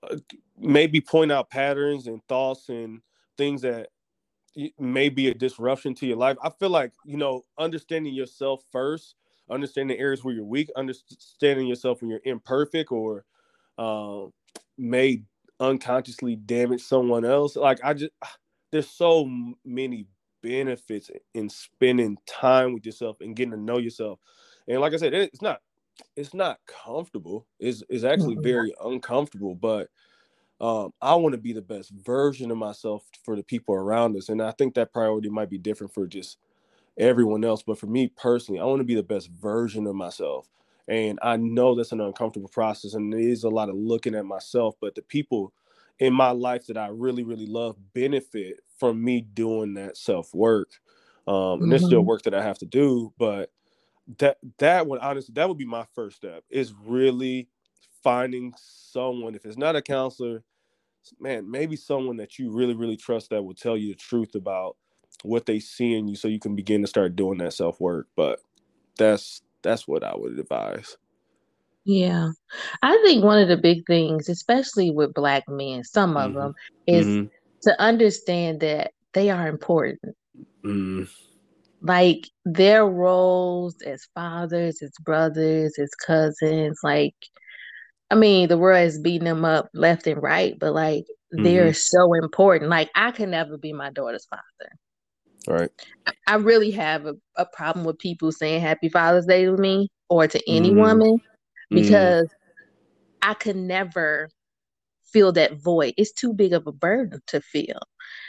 uh, 0.02 0.16
maybe 0.59 1.00
point 1.00 1.31
out 1.31 1.50
patterns 1.50 2.07
and 2.07 2.22
thoughts 2.29 2.70
and 2.70 3.00
things 3.37 3.61
that 3.62 3.88
may 4.79 5.09
be 5.09 5.29
a 5.29 5.35
disruption 5.35 5.95
to 5.97 6.07
your 6.07 6.16
life. 6.16 6.37
I 6.42 6.51
feel 6.51 6.71
like, 6.71 6.92
you 7.05 7.16
know, 7.16 7.42
understanding 7.59 8.14
yourself 8.14 8.62
first, 8.73 9.14
understanding 9.51 9.99
areas 9.99 10.25
where 10.25 10.35
you're 10.35 10.45
weak, 10.45 10.71
understanding 10.77 11.66
yourself 11.66 12.01
when 12.01 12.11
you're 12.11 12.21
imperfect 12.25 12.90
or 12.90 13.25
uh, 13.79 14.23
may 14.79 15.23
unconsciously 15.61 16.37
damage 16.37 16.83
someone 16.83 17.25
else. 17.25 17.57
Like, 17.57 17.81
I 17.85 17.95
just, 17.95 18.12
there's 18.73 18.88
so 18.88 19.31
many 19.64 20.07
benefits 20.42 21.11
in 21.35 21.49
spending 21.49 22.16
time 22.27 22.73
with 22.73 22.85
yourself 22.87 23.19
and 23.21 23.37
getting 23.37 23.53
to 23.53 23.61
know 23.61 23.79
yourself. 23.79 24.19
And 24.69 24.81
like 24.81 24.95
I 24.95 24.97
said, 24.97 25.14
it's 25.14 25.42
not, 25.42 25.61
it's 26.16 26.35
not 26.35 26.59
comfortable. 26.66 27.47
It's, 27.61 27.83
it's 27.88 28.05
actually 28.05 28.35
mm-hmm. 28.37 28.45
very 28.45 28.75
uncomfortable, 28.85 29.55
but 29.55 29.88
um, 30.61 30.92
I 31.03 31.14
want 31.16 31.35
to 31.35 31.40
be 31.40 31.53
the 31.53 31.62
best 31.62 31.90
version 31.90 32.51
of 32.51 32.57
myself 32.57 33.05
for 33.25 33.37
the 33.37 33.42
people 33.42 33.75
around 33.75 34.16
us. 34.16 34.29
And 34.29 34.40
I 34.40 34.53
think 34.53 34.75
that 34.75 34.92
priority 34.92 35.29
might 35.29 35.51
be 35.51 35.59
different 35.59 35.92
for 35.92 36.07
just 36.07 36.38
everyone 36.99 37.45
else. 37.45 37.62
But 37.62 37.79
for 37.79 37.87
me 37.87 38.09
personally, 38.09 38.61
I 38.61 38.64
want 38.64 38.81
to 38.81 38.85
be 38.85 38.95
the 38.95 39.03
best 39.03 39.31
version 39.31 39.87
of 39.87 39.95
myself. 39.95 40.49
And 40.88 41.19
I 41.21 41.37
know 41.37 41.75
that's 41.75 41.92
an 41.92 42.01
uncomfortable 42.01 42.49
process 42.49 42.95
and 42.95 43.12
it 43.12 43.21
is 43.21 43.45
a 43.45 43.49
lot 43.49 43.69
of 43.69 43.75
looking 43.75 44.14
at 44.14 44.25
myself, 44.25 44.77
but 44.81 44.95
the 44.95 45.03
people 45.03 45.53
in 45.99 46.14
my 46.14 46.31
life 46.31 46.66
that 46.66 46.77
I 46.77 46.88
really, 46.88 47.23
really 47.23 47.47
love 47.47 47.77
benefit 47.92 48.61
from 48.79 49.03
me 49.03 49.21
doing 49.21 49.75
that 49.75 49.97
self 49.97 50.33
work. 50.35 50.69
Um, 51.27 51.35
and 51.35 51.62
mm-hmm. 51.62 51.71
there's 51.71 51.85
still 51.85 52.01
mm-hmm. 52.01 52.09
work 52.09 52.23
that 52.23 52.35
I 52.35 52.42
have 52.42 52.59
to 52.59 52.66
do, 52.66 53.12
but 53.19 53.51
that 54.19 54.38
that 54.59 54.87
would 54.87 55.01
honestly 55.01 55.33
that 55.35 55.49
would 55.49 55.59
be 55.59 55.64
my 55.64 55.85
first 55.95 56.16
step 56.16 56.45
is 56.49 56.73
really 56.85 57.49
finding 58.07 58.55
someone, 58.57 59.35
if 59.35 59.45
it's 59.45 59.57
not 59.57 59.75
a 59.75 59.83
counselor, 59.83 60.45
man, 61.19 61.51
maybe 61.51 61.75
someone 61.75 62.16
that 62.19 62.38
you 62.38 62.53
really, 62.53 62.75
really 62.75 62.97
trust 62.97 63.31
that 63.31 63.42
will 63.42 63.53
tell 63.53 63.77
you 63.77 63.88
the 63.88 63.99
truth 63.99 64.37
about 64.37 64.77
what 65.25 65.45
they 65.45 65.59
see 65.59 65.95
in 65.95 66.07
you 66.07 66.14
so 66.14 66.29
you 66.29 66.38
can 66.38 66.55
begin 66.55 66.83
to 66.83 66.87
start 66.87 67.16
doing 67.16 67.38
that 67.38 67.53
self 67.53 67.81
work. 67.81 68.07
But 68.14 68.38
that's 68.97 69.42
that's 69.62 69.88
what 69.88 70.05
I 70.05 70.14
would 70.14 70.38
advise. 70.38 70.97
Yeah. 71.85 72.31
I 72.81 72.97
think 73.05 73.25
one 73.25 73.42
of 73.42 73.49
the 73.49 73.57
big 73.57 73.85
things, 73.88 74.29
especially 74.29 74.92
with 74.92 75.12
black 75.12 75.49
men, 75.49 75.83
some 75.83 76.14
mm-hmm. 76.14 76.29
of 76.29 76.35
them, 76.35 76.55
is 76.87 77.07
mm-hmm. 77.07 77.27
to 77.62 77.81
understand 77.81 78.61
that 78.61 78.92
they 79.14 79.31
are 79.31 79.49
important. 79.49 80.14
Mm. 80.64 81.09
Like 81.83 82.29
their 82.45 82.87
roles 82.87 83.83
as 83.83 84.07
fathers, 84.14 84.81
as 84.81 84.92
brothers, 85.01 85.77
as 85.77 85.90
cousins, 86.07 86.79
like 86.85 87.14
I 88.11 88.14
mean, 88.14 88.49
the 88.49 88.59
world 88.59 88.87
is 88.87 88.99
beating 88.99 89.25
them 89.25 89.45
up 89.45 89.69
left 89.75 90.07
and 90.07 90.23
right, 90.23 90.59
but 90.59 90.73
like 90.73 91.05
mm-hmm. 91.35 91.42
they're 91.42 91.75
so 91.75 92.14
important. 92.14 92.71
Like 92.71 92.90
I 92.95 93.11
can 93.11 93.31
never 93.31 93.59
be 93.59 93.73
my 93.73 93.90
daughter's 93.90 94.27
father. 94.27 94.73
Right. 95.49 95.71
I 96.27 96.37
really 96.37 96.71
have 96.73 97.07
a, 97.07 97.14
a 97.37 97.47
problem 97.47 97.85
with 97.85 97.99
people 97.99 98.33
saying 98.33 98.61
happy 98.61 98.88
Father's 98.88 99.27
Day 99.27 99.45
to 99.45 99.57
me 99.57 99.88
or 100.09 100.27
to 100.27 100.40
any 100.51 100.71
mm-hmm. 100.71 100.81
woman 100.81 101.19
mm-hmm. 101.19 101.75
because 101.75 102.27
mm-hmm. 102.27 103.31
I 103.31 103.35
could 103.35 103.57
never 103.57 104.29
feel 105.12 105.33
that 105.33 105.61
void. 105.61 105.95
It's 105.97 106.12
too 106.12 106.33
big 106.33 106.53
of 106.53 106.66
a 106.66 106.73
burden 106.73 107.21
to 107.29 107.40
feel. 107.40 107.79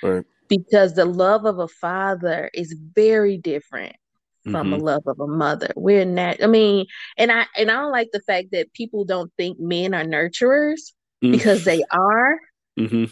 Right. 0.04 0.26
Because 0.48 0.94
the 0.94 1.06
love 1.06 1.46
of 1.46 1.60
a 1.60 1.68
father 1.68 2.50
is 2.54 2.76
very 2.96 3.38
different 3.38 3.96
from 4.52 4.68
mm-hmm. 4.68 4.82
a 4.82 4.86
love 4.86 5.04
of 5.08 5.20
a 5.20 5.28
mother. 5.28 5.72
We're 5.76 6.06
not 6.06 6.42
I 6.44 6.48
mean, 6.48 6.86
and 7.18 7.32
I 7.32 7.46
and 7.56 7.72
I 7.72 7.82
don't 7.82 7.92
like 7.92 8.10
the 8.12 8.22
fact 8.22 8.52
that 8.52 8.74
people 8.74 9.06
don't 9.06 9.32
think 9.38 9.60
men 9.60 9.94
are 9.94 10.04
nurturers 10.04 10.94
mm-hmm. 11.24 11.32
because 11.32 11.64
they 11.64 11.84
are. 11.92 12.40
Mm-hmm. 12.80 13.06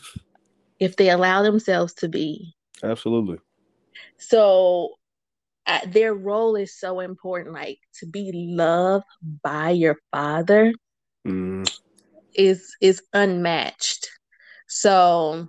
If 0.79 0.97
they 0.97 1.09
allow 1.09 1.41
themselves 1.41 1.93
to 1.95 2.09
be. 2.09 2.53
Absolutely. 2.83 3.37
So 4.17 4.95
uh, 5.67 5.79
their 5.87 6.13
role 6.13 6.55
is 6.55 6.77
so 6.77 6.99
important 6.99 7.53
like 7.53 7.79
to 7.99 8.05
be 8.05 8.31
loved 8.33 9.05
by 9.43 9.71
your 9.71 9.97
father 10.11 10.73
mm. 11.27 11.79
is 12.33 12.75
is 12.81 13.01
unmatched. 13.13 14.09
So 14.67 15.47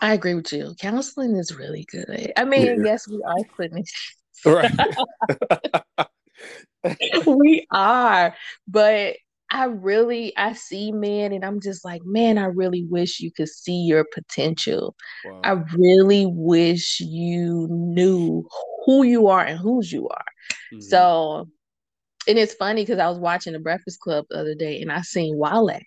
I 0.00 0.14
agree 0.14 0.34
with 0.34 0.52
you. 0.52 0.74
Counseling 0.80 1.36
is 1.36 1.56
really 1.56 1.86
good. 1.90 2.32
I 2.36 2.44
mean, 2.44 2.66
yeah. 2.66 2.76
yes, 2.84 3.08
we 3.08 3.22
are 3.22 3.36
clinicians. 3.56 3.86
Right. 4.44 4.70
we 7.26 7.66
are, 7.72 8.34
but 8.68 9.16
I 9.50 9.64
really 9.66 10.36
I 10.36 10.54
see 10.54 10.92
men 10.92 11.32
and 11.32 11.44
I'm 11.44 11.60
just 11.60 11.84
like, 11.84 12.02
man, 12.04 12.38
I 12.38 12.46
really 12.46 12.84
wish 12.88 13.20
you 13.20 13.30
could 13.30 13.48
see 13.48 13.82
your 13.82 14.04
potential. 14.12 14.96
Wow. 15.24 15.40
I 15.44 15.50
really 15.76 16.26
wish 16.26 17.00
you 17.00 17.68
knew 17.70 18.48
who 18.84 19.04
you 19.04 19.28
are 19.28 19.44
and 19.44 19.58
whose 19.58 19.92
you 19.92 20.08
are. 20.08 20.24
Mm-hmm. 20.72 20.80
So 20.80 21.48
and 22.28 22.38
it's 22.38 22.54
funny 22.54 22.82
because 22.82 22.98
I 22.98 23.08
was 23.08 23.18
watching 23.18 23.52
the 23.52 23.60
Breakfast 23.60 24.00
Club 24.00 24.26
the 24.28 24.38
other 24.38 24.54
day 24.54 24.80
and 24.82 24.90
I 24.90 25.02
seen 25.02 25.38
Wale. 25.38 25.78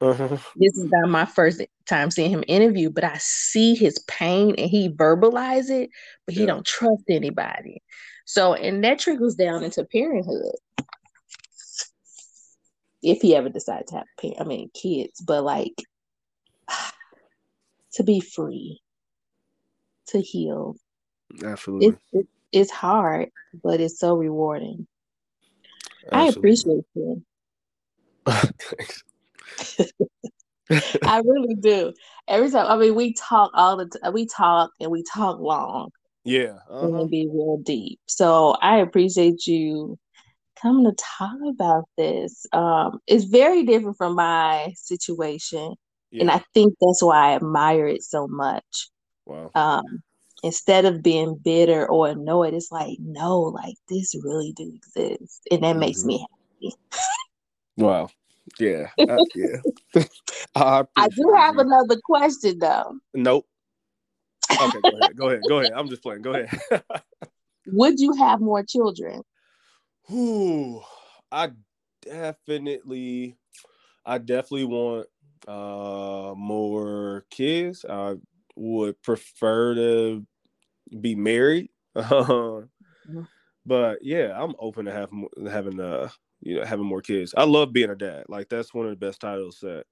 Uh-huh. 0.00 0.36
This 0.56 0.76
is 0.76 0.90
not 0.90 1.08
my 1.08 1.24
first 1.24 1.62
time 1.88 2.10
seeing 2.10 2.30
him 2.30 2.44
interview, 2.46 2.90
but 2.90 3.04
I 3.04 3.16
see 3.18 3.74
his 3.74 3.98
pain 4.00 4.54
and 4.58 4.70
he 4.70 4.90
verbalize 4.90 5.70
it, 5.70 5.90
but 6.26 6.34
he 6.34 6.40
yeah. 6.40 6.46
don't 6.46 6.66
trust 6.66 7.04
anybody. 7.08 7.82
So, 8.26 8.54
and 8.54 8.84
that 8.84 8.98
trickles 8.98 9.36
down 9.36 9.62
into 9.62 9.84
parenthood. 9.84 10.56
If 13.02 13.22
he 13.22 13.36
ever 13.36 13.48
decides 13.48 13.90
to 13.90 13.98
have, 13.98 14.06
parent, 14.20 14.40
I 14.40 14.44
mean, 14.44 14.70
kids, 14.74 15.20
but 15.20 15.44
like 15.44 15.74
to 17.94 18.02
be 18.02 18.20
free, 18.20 18.80
to 20.08 20.20
heal. 20.20 20.76
Absolutely, 21.42 21.88
it, 21.88 21.98
it, 22.12 22.26
it's 22.52 22.70
hard, 22.70 23.30
but 23.62 23.80
it's 23.80 23.98
so 23.98 24.16
rewarding. 24.16 24.86
Absolutely. 26.12 26.26
I 26.26 26.38
appreciate 26.38 26.84
you. 26.94 27.22
I 31.04 31.22
really 31.24 31.54
do. 31.54 31.92
Every 32.28 32.50
time, 32.50 32.66
I 32.66 32.76
mean, 32.76 32.94
we 32.94 33.14
talk 33.14 33.50
all 33.54 33.76
the 33.76 33.86
time. 33.86 34.12
We 34.12 34.26
talk 34.26 34.70
and 34.80 34.90
we 34.90 35.04
talk 35.12 35.38
long. 35.38 35.90
Yeah, 36.24 36.58
uh-huh. 36.68 36.86
and 36.88 37.10
be 37.10 37.28
real 37.32 37.58
deep. 37.64 38.00
So 38.06 38.56
I 38.60 38.78
appreciate 38.78 39.46
you 39.46 39.96
coming 40.60 40.84
to 40.84 41.04
talk 41.18 41.36
about 41.48 41.84
this. 41.96 42.46
Um, 42.52 42.98
it's 43.06 43.24
very 43.24 43.62
different 43.62 43.96
from 43.96 44.16
my 44.16 44.72
situation, 44.76 45.74
yeah. 46.10 46.22
and 46.22 46.30
I 46.30 46.42
think 46.52 46.74
that's 46.80 47.02
why 47.02 47.30
I 47.30 47.36
admire 47.36 47.86
it 47.86 48.02
so 48.02 48.26
much. 48.26 48.88
Wow. 49.24 49.52
Um, 49.54 50.02
instead 50.42 50.84
of 50.84 51.02
being 51.02 51.36
bitter 51.36 51.88
or 51.88 52.08
annoyed, 52.08 52.54
it's 52.54 52.72
like, 52.72 52.98
no, 53.00 53.40
like 53.40 53.76
this 53.88 54.14
really 54.20 54.52
do 54.56 54.72
exist, 54.74 55.42
and 55.52 55.62
that 55.62 55.70
mm-hmm. 55.70 55.78
makes 55.78 56.04
me 56.04 56.18
happy. 56.18 56.74
wow. 57.76 58.08
Yeah, 58.58 58.88
uh, 58.98 59.18
yeah. 59.34 60.04
I, 60.54 60.84
I 60.96 61.08
do 61.08 61.34
have 61.36 61.58
another 61.58 62.00
question 62.04 62.58
though. 62.58 62.96
Nope. 63.14 63.46
Okay, 64.60 64.80
go 64.80 64.96
ahead. 64.96 65.16
Go 65.16 65.28
ahead. 65.28 65.42
Go 65.48 65.58
ahead. 65.58 65.72
I'm 65.74 65.88
just 65.88 66.02
playing. 66.02 66.22
Go 66.22 66.34
ahead. 66.34 66.60
Would 67.66 67.98
you 67.98 68.12
have 68.14 68.40
more 68.40 68.62
children? 68.62 69.22
Ooh, 70.12 70.80
I 71.32 71.50
definitely, 72.02 73.36
I 74.04 74.18
definitely 74.18 74.66
want 74.66 75.08
uh 75.48 76.34
more 76.36 77.24
kids. 77.30 77.84
I 77.88 78.14
would 78.56 79.02
prefer 79.02 79.74
to 79.74 80.26
be 81.00 81.14
married. 81.14 81.70
mm-hmm. 81.96 83.20
But 83.64 83.98
yeah, 84.02 84.32
I'm 84.40 84.54
open 84.58 84.86
to 84.86 84.92
have 84.92 85.10
having 85.50 85.80
uh 85.80 86.08
you 86.46 86.56
know 86.56 86.64
having 86.64 86.86
more 86.86 87.02
kids. 87.02 87.34
I 87.36 87.44
love 87.44 87.72
being 87.72 87.90
a 87.90 87.96
dad. 87.96 88.24
Like 88.28 88.48
that's 88.48 88.72
one 88.72 88.86
of 88.86 88.90
the 88.90 89.04
best 89.04 89.20
titles 89.20 89.58
that 89.62 89.84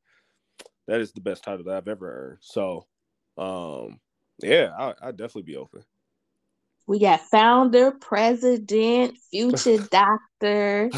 that 0.86 1.00
is 1.00 1.12
the 1.12 1.20
best 1.20 1.42
title 1.42 1.64
that 1.64 1.76
I've 1.76 1.88
ever 1.88 2.28
earned. 2.28 2.38
So 2.40 2.86
um 3.36 4.00
yeah, 4.42 4.70
I 4.78 4.94
I 5.02 5.10
definitely 5.10 5.42
be 5.42 5.56
open. 5.56 5.82
We 6.86 7.00
got 7.00 7.22
founder, 7.22 7.92
president, 7.92 9.16
future 9.30 9.78
doctor, 9.90 10.90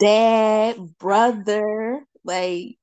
dad, 0.00 0.76
brother, 0.98 2.00
like 2.24 2.78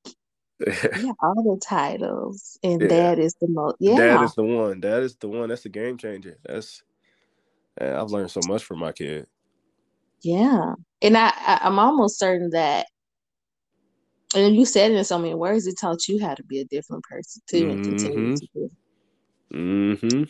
yeah, 0.66 1.12
all 1.22 1.44
the 1.44 1.60
titles, 1.62 2.58
and 2.64 2.82
yeah. 2.82 2.88
dad 2.88 3.20
is 3.20 3.36
the 3.42 3.48
most. 3.50 3.78
Yeah, 3.80 3.98
dad 3.98 4.24
is 4.24 4.36
the 4.36 4.44
one. 4.44 4.80
Dad 4.80 5.04
is 5.04 5.16
the 5.16 5.28
one. 5.28 5.50
That's 5.50 5.64
the 5.64 5.70
game 5.70 5.98
changer. 5.98 6.38
That's. 6.46 6.84
I've 7.80 8.12
learned 8.12 8.30
so 8.30 8.42
much 8.48 8.64
from 8.64 8.80
my 8.80 8.92
kid. 8.92 9.26
Yeah, 10.22 10.76
and 11.02 11.18
I, 11.18 11.30
I 11.30 11.60
I'm 11.64 11.80
almost 11.80 12.20
certain 12.20 12.52
that, 12.52 12.88
and 14.36 14.56
you 14.56 14.66
said 14.66 14.92
it 14.92 14.98
in 14.98 15.04
so 15.04 15.18
many 15.18 15.34
words, 15.34 15.68
it 15.68 15.76
taught 15.80 16.08
you 16.08 16.22
how 16.22 16.36
to 16.36 16.44
be 16.44 16.60
a 16.60 16.66
different 16.66 17.04
person 17.04 17.42
too, 17.50 17.70
and 17.70 17.84
mm-hmm. 17.84 17.98
continue 17.98 18.38
to 18.38 18.48
be. 18.54 18.70
Mm-hmm. 19.54 20.24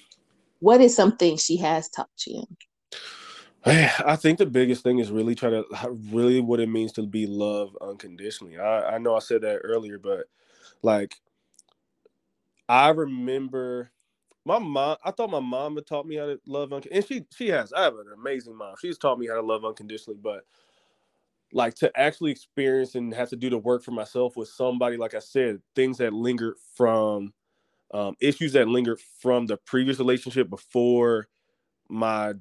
What 0.60 0.82
is 0.82 0.96
something 0.96 1.38
she 1.38 1.58
has 1.58 1.90
taught 1.90 2.10
you? 2.26 2.44
I 3.66 4.16
think 4.16 4.40
the 4.40 4.46
biggest 4.46 4.84
thing 4.84 5.00
is 5.00 5.12
really 5.12 5.36
try 5.36 5.50
to 5.50 5.66
really 6.10 6.42
what 6.42 6.60
it 6.60 6.70
means 6.70 6.94
to 6.94 7.06
be 7.06 7.28
loved 7.28 7.76
unconditionally. 7.82 8.58
I, 8.58 8.96
I 8.96 8.98
know 8.98 9.16
I 9.16 9.20
said 9.20 9.42
that 9.42 9.58
earlier, 9.58 10.00
but 10.00 10.26
like 10.82 11.16
I 12.68 12.90
remember 12.90 13.92
my 14.46 14.60
mom. 14.60 14.98
I 15.04 15.12
thought 15.12 15.30
my 15.30 15.40
mom 15.40 15.76
had 15.76 15.86
taught 15.88 16.06
me 16.08 16.16
how 16.16 16.26
to 16.28 16.40
love 16.48 16.74
unconditionally, 16.74 16.98
and 16.98 17.30
she 17.32 17.36
she 17.36 17.50
has. 17.50 17.74
I 17.74 17.84
have 17.84 17.96
an 17.96 18.08
amazing 18.18 18.56
mom. 18.56 18.76
She's 18.82 18.98
taught 18.98 19.20
me 19.20 19.28
how 19.28 19.36
to 19.36 19.42
love 19.42 19.66
unconditionally, 19.66 20.20
but 20.22 20.46
like 21.54 21.76
to 21.76 21.92
actually 22.00 22.32
experience 22.32 22.96
and 22.96 23.14
have 23.14 23.30
to 23.30 23.36
do 23.36 23.50
the 23.50 23.58
work 23.58 23.84
for 23.84 23.92
myself 23.92 24.38
with 24.38 24.48
somebody, 24.48 24.96
like 24.98 25.14
I 25.14 25.20
said, 25.20 25.60
things 25.76 25.98
that 25.98 26.14
lingered 26.14 26.56
from 26.76 27.34
um, 27.94 28.16
issues 28.22 28.54
that 28.54 28.68
lingered 28.68 29.00
from 29.22 29.48
the 29.48 29.58
previous 29.58 30.00
relationship 30.00 30.50
before 30.50 31.28
my 31.90 32.34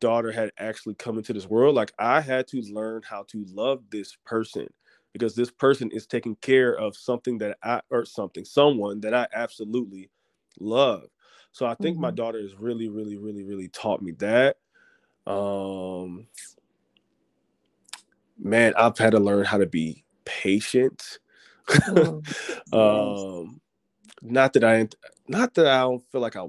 daughter 0.00 0.32
had 0.32 0.52
actually 0.58 0.94
come 0.94 1.18
into 1.18 1.32
this 1.32 1.48
world. 1.48 1.74
Like 1.76 1.92
I 1.98 2.20
had 2.20 2.48
to 2.48 2.62
learn 2.62 3.02
how 3.08 3.24
to 3.28 3.44
love 3.52 3.82
this 3.90 4.16
person 4.26 4.68
because 5.12 5.34
this 5.36 5.50
person 5.50 5.90
is 5.92 6.06
taking 6.06 6.36
care 6.36 6.74
of 6.74 6.96
something 6.96 7.38
that 7.38 7.58
I 7.62 7.82
or 7.90 8.04
something, 8.04 8.44
someone 8.44 9.00
that 9.02 9.14
I 9.14 9.26
absolutely 9.34 10.10
love. 10.60 11.04
So 11.52 11.66
I 11.66 11.74
think 11.74 11.94
mm-hmm. 11.94 12.02
my 12.02 12.10
daughter 12.10 12.40
has 12.40 12.54
really, 12.58 12.88
really, 12.88 13.16
really, 13.16 13.44
really 13.44 13.68
taught 13.68 14.02
me 14.02 14.12
that. 14.12 14.56
Um 15.26 16.26
man, 18.38 18.72
I've 18.76 18.98
had 18.98 19.10
to 19.10 19.20
learn 19.20 19.44
how 19.44 19.58
to 19.58 19.66
be 19.66 20.04
patient. 20.24 21.18
Mm-hmm. 21.70 22.74
um 22.76 23.60
not 24.22 24.54
that 24.54 24.64
I 24.64 24.88
not 25.28 25.54
that 25.54 25.66
I 25.66 25.80
don't 25.82 26.04
feel 26.10 26.20
like 26.20 26.36
I 26.36 26.46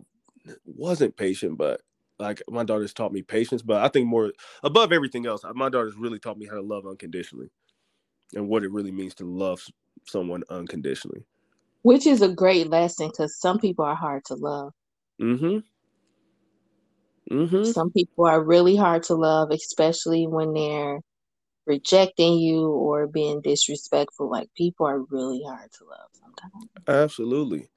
wasn't 0.65 1.15
patient, 1.15 1.57
but 1.57 1.81
like 2.19 2.41
my 2.49 2.63
daughter's 2.63 2.93
taught 2.93 3.13
me 3.13 3.21
patience. 3.21 3.61
But 3.61 3.83
I 3.83 3.87
think 3.87 4.07
more 4.07 4.31
above 4.63 4.91
everything 4.91 5.25
else, 5.25 5.43
my 5.53 5.69
daughter's 5.69 5.95
really 5.95 6.19
taught 6.19 6.37
me 6.37 6.47
how 6.47 6.55
to 6.55 6.61
love 6.61 6.85
unconditionally 6.87 7.49
and 8.33 8.47
what 8.47 8.63
it 8.63 8.71
really 8.71 8.91
means 8.91 9.13
to 9.15 9.25
love 9.25 9.61
someone 10.07 10.43
unconditionally. 10.49 11.23
Which 11.83 12.05
is 12.05 12.21
a 12.21 12.29
great 12.29 12.69
lesson 12.69 13.07
because 13.07 13.39
some 13.39 13.59
people 13.59 13.85
are 13.85 13.95
hard 13.95 14.23
to 14.25 14.35
love. 14.35 14.73
Mm-hmm. 15.21 15.59
Mm-hmm. 17.31 17.63
Some 17.63 17.91
people 17.91 18.25
are 18.25 18.43
really 18.43 18.75
hard 18.75 19.03
to 19.03 19.15
love, 19.15 19.51
especially 19.51 20.27
when 20.27 20.53
they're 20.53 20.99
rejecting 21.65 22.37
you 22.37 22.67
or 22.67 23.07
being 23.07 23.41
disrespectful. 23.41 24.29
Like 24.29 24.49
people 24.55 24.85
are 24.85 24.99
really 25.09 25.41
hard 25.47 25.71
to 25.73 25.85
love 25.85 26.09
sometimes. 26.13 26.69
Absolutely. 26.87 27.69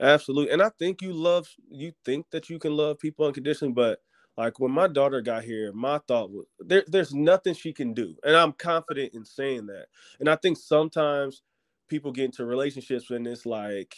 Absolutely. 0.00 0.52
And 0.52 0.62
I 0.62 0.70
think 0.78 1.02
you 1.02 1.12
love 1.12 1.48
you 1.70 1.92
think 2.04 2.26
that 2.30 2.50
you 2.50 2.58
can 2.58 2.76
love 2.76 2.98
people 2.98 3.26
unconditionally, 3.26 3.72
but 3.72 4.00
like 4.36 4.58
when 4.58 4.72
my 4.72 4.88
daughter 4.88 5.20
got 5.20 5.44
here, 5.44 5.72
my 5.72 5.98
thought 6.08 6.30
was 6.30 6.46
there, 6.58 6.84
there's 6.86 7.14
nothing 7.14 7.54
she 7.54 7.72
can 7.72 7.94
do. 7.94 8.16
And 8.24 8.36
I'm 8.36 8.52
confident 8.52 9.14
in 9.14 9.24
saying 9.24 9.66
that. 9.66 9.86
And 10.20 10.28
I 10.28 10.36
think 10.36 10.58
sometimes 10.58 11.42
people 11.88 12.12
get 12.12 12.26
into 12.26 12.44
relationships 12.44 13.10
and 13.10 13.26
it's 13.26 13.46
like, 13.46 13.94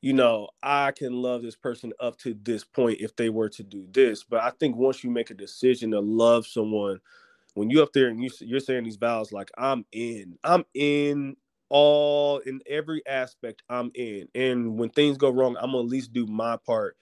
you 0.00 0.12
know, 0.12 0.48
I 0.62 0.92
can 0.92 1.12
love 1.12 1.42
this 1.42 1.56
person 1.56 1.92
up 2.00 2.18
to 2.18 2.34
this 2.42 2.64
point 2.64 3.00
if 3.00 3.14
they 3.16 3.28
were 3.28 3.48
to 3.50 3.62
do 3.62 3.86
this. 3.92 4.24
But 4.24 4.42
I 4.42 4.50
think 4.58 4.76
once 4.76 5.04
you 5.04 5.10
make 5.10 5.30
a 5.30 5.34
decision 5.34 5.90
to 5.90 6.00
love 6.00 6.46
someone 6.46 7.00
when 7.54 7.70
you 7.70 7.82
up 7.82 7.92
there 7.92 8.08
and 8.08 8.22
you 8.22 8.30
you're 8.40 8.60
saying 8.60 8.84
these 8.84 8.96
vows 8.96 9.32
like 9.32 9.50
I'm 9.58 9.84
in, 9.92 10.38
I'm 10.44 10.64
in 10.74 11.36
all 11.68 12.38
in 12.38 12.60
every 12.68 13.06
aspect 13.06 13.62
I'm 13.68 13.90
in. 13.94 14.28
And 14.34 14.78
when 14.78 14.90
things 14.90 15.18
go 15.18 15.30
wrong, 15.30 15.56
I'm 15.60 15.72
gonna 15.72 15.84
at 15.84 15.90
least 15.90 16.12
do 16.12 16.26
my 16.26 16.56
part 16.56 16.96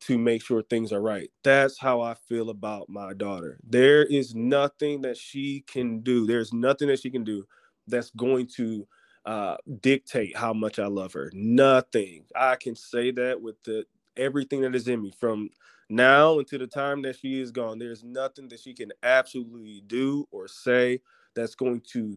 to 0.00 0.18
make 0.18 0.42
sure 0.42 0.62
things 0.62 0.92
are 0.92 1.00
right. 1.00 1.30
That's 1.42 1.78
how 1.78 2.00
I 2.02 2.14
feel 2.14 2.50
about 2.50 2.88
my 2.88 3.14
daughter. 3.14 3.58
There 3.64 4.04
is 4.04 4.34
nothing 4.34 5.02
that 5.02 5.16
she 5.16 5.64
can 5.66 6.00
do. 6.00 6.26
There's 6.26 6.52
nothing 6.52 6.88
that 6.88 7.00
she 7.00 7.10
can 7.10 7.24
do 7.24 7.46
that's 7.88 8.10
going 8.10 8.48
to 8.56 8.86
uh, 9.26 9.56
dictate 9.80 10.36
how 10.36 10.52
much 10.52 10.78
I 10.78 10.86
love 10.86 11.12
her. 11.12 11.30
Nothing. 11.34 12.24
I 12.34 12.56
can 12.56 12.76
say 12.76 13.10
that 13.10 13.42
with 13.42 13.62
the 13.64 13.84
everything 14.16 14.62
that 14.62 14.74
is 14.74 14.88
in 14.88 15.02
me 15.02 15.12
from 15.18 15.50
now 15.90 16.38
until 16.38 16.60
the 16.60 16.66
time 16.66 17.02
that 17.02 17.18
she 17.18 17.40
is 17.40 17.50
gone, 17.50 17.78
there's 17.78 18.04
nothing 18.04 18.48
that 18.48 18.60
she 18.60 18.72
can 18.72 18.92
absolutely 19.02 19.82
do 19.86 20.26
or 20.30 20.48
say 20.48 21.00
that's 21.34 21.56
going 21.56 21.82
to 21.92 22.16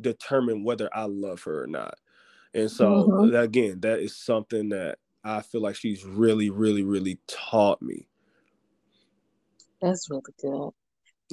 determine 0.00 0.64
whether 0.64 0.88
I 0.92 1.04
love 1.04 1.42
her 1.44 1.62
or 1.62 1.66
not. 1.66 1.94
And 2.54 2.70
so 2.70 3.06
mm-hmm. 3.08 3.36
again, 3.36 3.80
that 3.80 4.00
is 4.00 4.16
something 4.16 4.70
that 4.70 4.98
I 5.22 5.42
feel 5.42 5.60
like 5.60 5.76
she's 5.76 6.04
really, 6.04 6.50
really, 6.50 6.84
really 6.84 7.18
taught 7.26 7.82
me. 7.82 8.08
That's 9.82 10.08
really 10.08 10.22
good. 10.40 10.70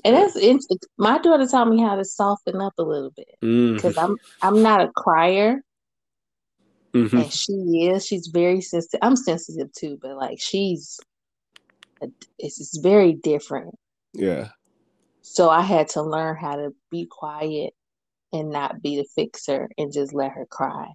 And 0.03 0.15
that's 0.15 0.35
interesting. 0.35 0.79
My 0.97 1.19
daughter 1.19 1.45
taught 1.47 1.69
me 1.69 1.81
how 1.81 1.95
to 1.95 2.05
soften 2.05 2.59
up 2.59 2.73
a 2.77 2.83
little 2.83 3.11
bit 3.11 3.35
because 3.39 3.95
mm-hmm. 3.95 3.99
I'm 3.99 4.17
I'm 4.41 4.63
not 4.63 4.81
a 4.81 4.91
crier, 4.95 5.61
mm-hmm. 6.93 7.17
and 7.17 7.31
she 7.31 7.53
is. 7.87 8.05
She's 8.05 8.27
very 8.27 8.61
sensitive. 8.61 8.99
I'm 9.03 9.15
sensitive 9.15 9.71
too, 9.73 9.99
but 10.01 10.17
like 10.17 10.39
she's 10.39 10.99
it's, 12.39 12.59
it's 12.59 12.77
very 12.77 13.13
different. 13.13 13.75
Yeah. 14.13 14.49
So 15.21 15.49
I 15.49 15.61
had 15.61 15.87
to 15.89 16.01
learn 16.01 16.35
how 16.35 16.55
to 16.55 16.73
be 16.91 17.05
quiet 17.05 17.73
and 18.33 18.49
not 18.49 18.81
be 18.81 18.97
the 18.97 19.05
fixer 19.15 19.69
and 19.77 19.93
just 19.93 20.13
let 20.13 20.31
her 20.31 20.45
cry. 20.45 20.87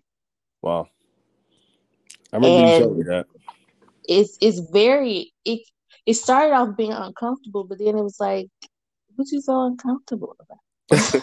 Wow. 0.61 0.89
I 2.33 2.37
remember 2.37 2.59
and 2.59 2.73
you 2.73 2.79
told 2.81 2.99
me 2.99 3.05
that. 3.05 3.27
It's 4.07 4.39
it's 4.41 4.59
very 4.59 5.33
it 5.45 5.61
it 6.05 6.15
started 6.15 6.55
off 6.55 6.77
being 6.77 6.93
uncomfortable, 6.93 7.65
but 7.65 7.79
then 7.79 7.97
it 7.97 8.03
was 8.03 8.19
like, 8.19 8.49
what 9.19 9.31
you 9.33 9.41
so 9.41 9.67
uncomfortable 9.67 10.37
about? 10.41 11.23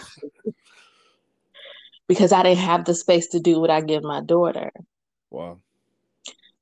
because 2.08 2.32
I 2.32 2.42
didn't 2.42 2.58
have 2.58 2.84
the 2.84 2.94
space 2.94 3.28
to 3.28 3.40
do 3.40 3.58
what 3.58 3.70
I 3.70 3.80
give 3.80 4.02
my 4.02 4.20
daughter. 4.20 4.70
Wow. 5.30 5.60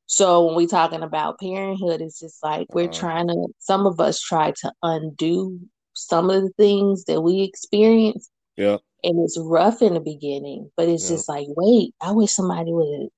So 0.07 0.47
when 0.47 0.55
we 0.55 0.66
talking 0.66 1.03
about 1.03 1.40
parenthood, 1.40 2.01
it's 2.01 2.20
just 2.20 2.42
like 2.42 2.68
we're 2.73 2.88
uh, 2.88 2.92
trying 2.92 3.29
to. 3.29 3.49
Some 3.59 3.87
of 3.87 3.99
us 3.99 4.20
try 4.20 4.53
to 4.61 4.73
undo 4.83 5.59
some 5.94 6.31
of 6.31 6.42
the 6.42 6.53
things 6.57 7.05
that 7.07 7.20
we 7.20 7.42
experience. 7.42 8.31
Yeah. 8.57 8.77
And 9.03 9.23
it's 9.23 9.38
rough 9.38 9.83
in 9.83 9.94
the 9.94 10.01
beginning, 10.01 10.70
but 10.77 10.88
it's 10.88 11.11
yeah. 11.11 11.16
just 11.16 11.29
like, 11.29 11.47
wait, 11.49 11.94
I 12.01 12.12
wish 12.12 12.31
somebody 12.31 12.73
would 12.73 13.01
have 13.01 13.09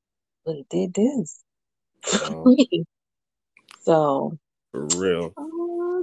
would 0.46 0.57
have 0.57 0.68
did 0.68 0.94
this. 0.94 1.42
so 3.83 4.38
for 4.72 4.87
real. 4.96 5.33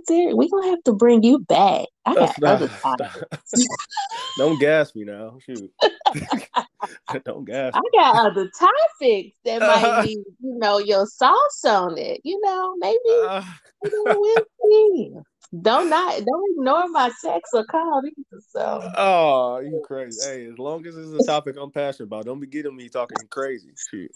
We 0.09 0.49
gonna 0.49 0.69
have 0.69 0.83
to 0.83 0.93
bring 0.93 1.23
you 1.23 1.39
back. 1.39 1.87
I 2.05 2.15
got 2.15 2.41
not, 2.41 2.55
other 2.55 2.67
topics. 2.67 3.65
don't 4.37 4.59
gas 4.59 4.93
me 4.95 5.03
now. 5.05 5.37
Shoot. 5.39 5.71
don't 7.25 7.45
gas. 7.45 7.73
Me. 7.73 7.79
I 7.79 7.81
got 7.93 8.25
other 8.25 8.49
topics 8.59 9.37
that 9.45 9.59
might 9.59 10.01
be, 10.05 10.23
you 10.41 10.59
know, 10.59 10.79
your 10.79 11.05
sauce 11.05 11.65
on 11.65 11.97
it. 11.97 12.21
You 12.23 12.39
know, 12.41 12.75
maybe 12.77 12.97
uh, 13.07 13.43
we'll 13.83 14.45
see. 14.63 15.13
Don't 15.61 15.89
not 15.89 16.15
don't 16.25 16.51
ignore 16.57 16.89
my 16.89 17.09
sex 17.21 17.51
or 17.53 17.63
call 17.65 18.01
either. 18.03 18.41
So 18.49 18.91
oh, 18.97 19.59
you 19.59 19.81
crazy. 19.85 20.19
Hey, 20.27 20.47
as 20.47 20.57
long 20.57 20.85
as 20.87 20.97
it's 20.97 21.11
a 21.11 21.25
topic 21.25 21.55
I'm 21.59 21.71
passionate 21.71 22.07
about, 22.07 22.25
don't 22.25 22.39
be 22.39 22.47
getting 22.47 22.75
me 22.75 22.89
talking 22.89 23.17
crazy. 23.29 23.69
Shoot. 23.89 24.11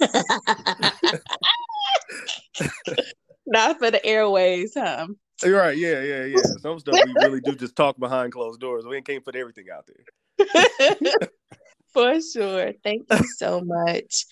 Not 3.46 3.80
for 3.80 3.92
the 3.92 4.06
airways, 4.06 4.74
huh? 4.76 5.08
You're 5.44 5.60
right. 5.60 5.78
Yeah, 5.78 6.02
yeah, 6.02 6.26
yeah. 6.26 6.42
Some 6.62 6.80
stuff 6.80 7.04
we 7.04 7.14
really 7.14 7.42
do 7.42 7.56
just 7.56 7.76
talk 7.76 7.98
behind 8.00 8.34
closed 8.34 8.60
doors. 8.60 8.86
We 8.86 9.02
can't 9.02 9.24
put 9.24 9.36
everything 9.36 9.66
out 9.74 9.88
there. 9.88 11.08
For 11.94 12.20
sure. 12.22 12.74
Thank 12.84 13.08
you 13.12 13.20
so 13.38 13.62
much. 13.62 14.26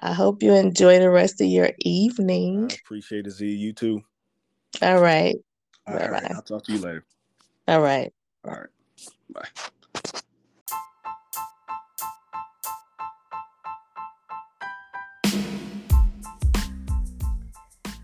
I 0.00 0.12
hope 0.12 0.42
you 0.42 0.52
enjoy 0.54 0.98
the 0.98 1.10
rest 1.10 1.40
of 1.40 1.46
your 1.46 1.70
evening. 1.78 2.68
I 2.70 2.74
appreciate 2.74 3.26
it, 3.26 3.30
Z. 3.30 3.46
You 3.46 3.72
too. 3.72 4.02
All 4.80 5.00
right. 5.00 5.36
All 5.86 5.96
right. 5.96 6.30
I'll 6.32 6.42
talk 6.42 6.64
to 6.64 6.72
you 6.72 6.80
later. 6.80 7.04
All 7.68 7.80
right. 7.80 8.12
All 8.44 8.52
right. 8.52 8.68
Bye. 9.30 9.48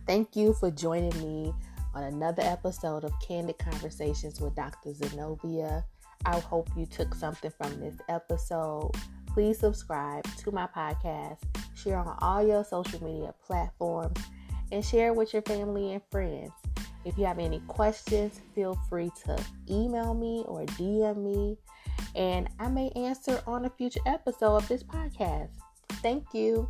Thank 0.06 0.36
you 0.36 0.54
for 0.54 0.70
joining 0.70 1.16
me 1.20 1.52
on 1.94 2.04
another 2.04 2.42
episode 2.42 3.04
of 3.04 3.12
Candid 3.26 3.58
Conversations 3.58 4.40
with 4.40 4.54
Dr. 4.54 4.92
Zenobia. 4.92 5.84
I 6.24 6.38
hope 6.40 6.68
you 6.76 6.86
took 6.86 7.14
something 7.14 7.50
from 7.50 7.80
this 7.80 7.96
episode. 8.08 8.92
Please 9.26 9.58
subscribe 9.58 10.24
to 10.38 10.50
my 10.50 10.66
podcast, 10.66 11.38
share 11.74 11.98
on 11.98 12.16
all 12.20 12.46
your 12.46 12.64
social 12.64 13.02
media 13.02 13.34
platforms, 13.44 14.20
and 14.72 14.84
share 14.84 15.12
with 15.12 15.32
your 15.32 15.42
family 15.42 15.92
and 15.92 16.02
friends. 16.10 16.52
If 17.04 17.16
you 17.16 17.24
have 17.24 17.38
any 17.38 17.60
questions, 17.68 18.40
feel 18.54 18.78
free 18.88 19.10
to 19.24 19.42
email 19.70 20.14
me 20.14 20.44
or 20.46 20.64
DM 20.66 21.18
me, 21.18 21.56
and 22.14 22.48
I 22.58 22.68
may 22.68 22.90
answer 22.90 23.40
on 23.46 23.64
a 23.64 23.70
future 23.70 24.00
episode 24.06 24.56
of 24.56 24.68
this 24.68 24.82
podcast. 24.82 25.50
Thank 26.02 26.34
you. 26.34 26.68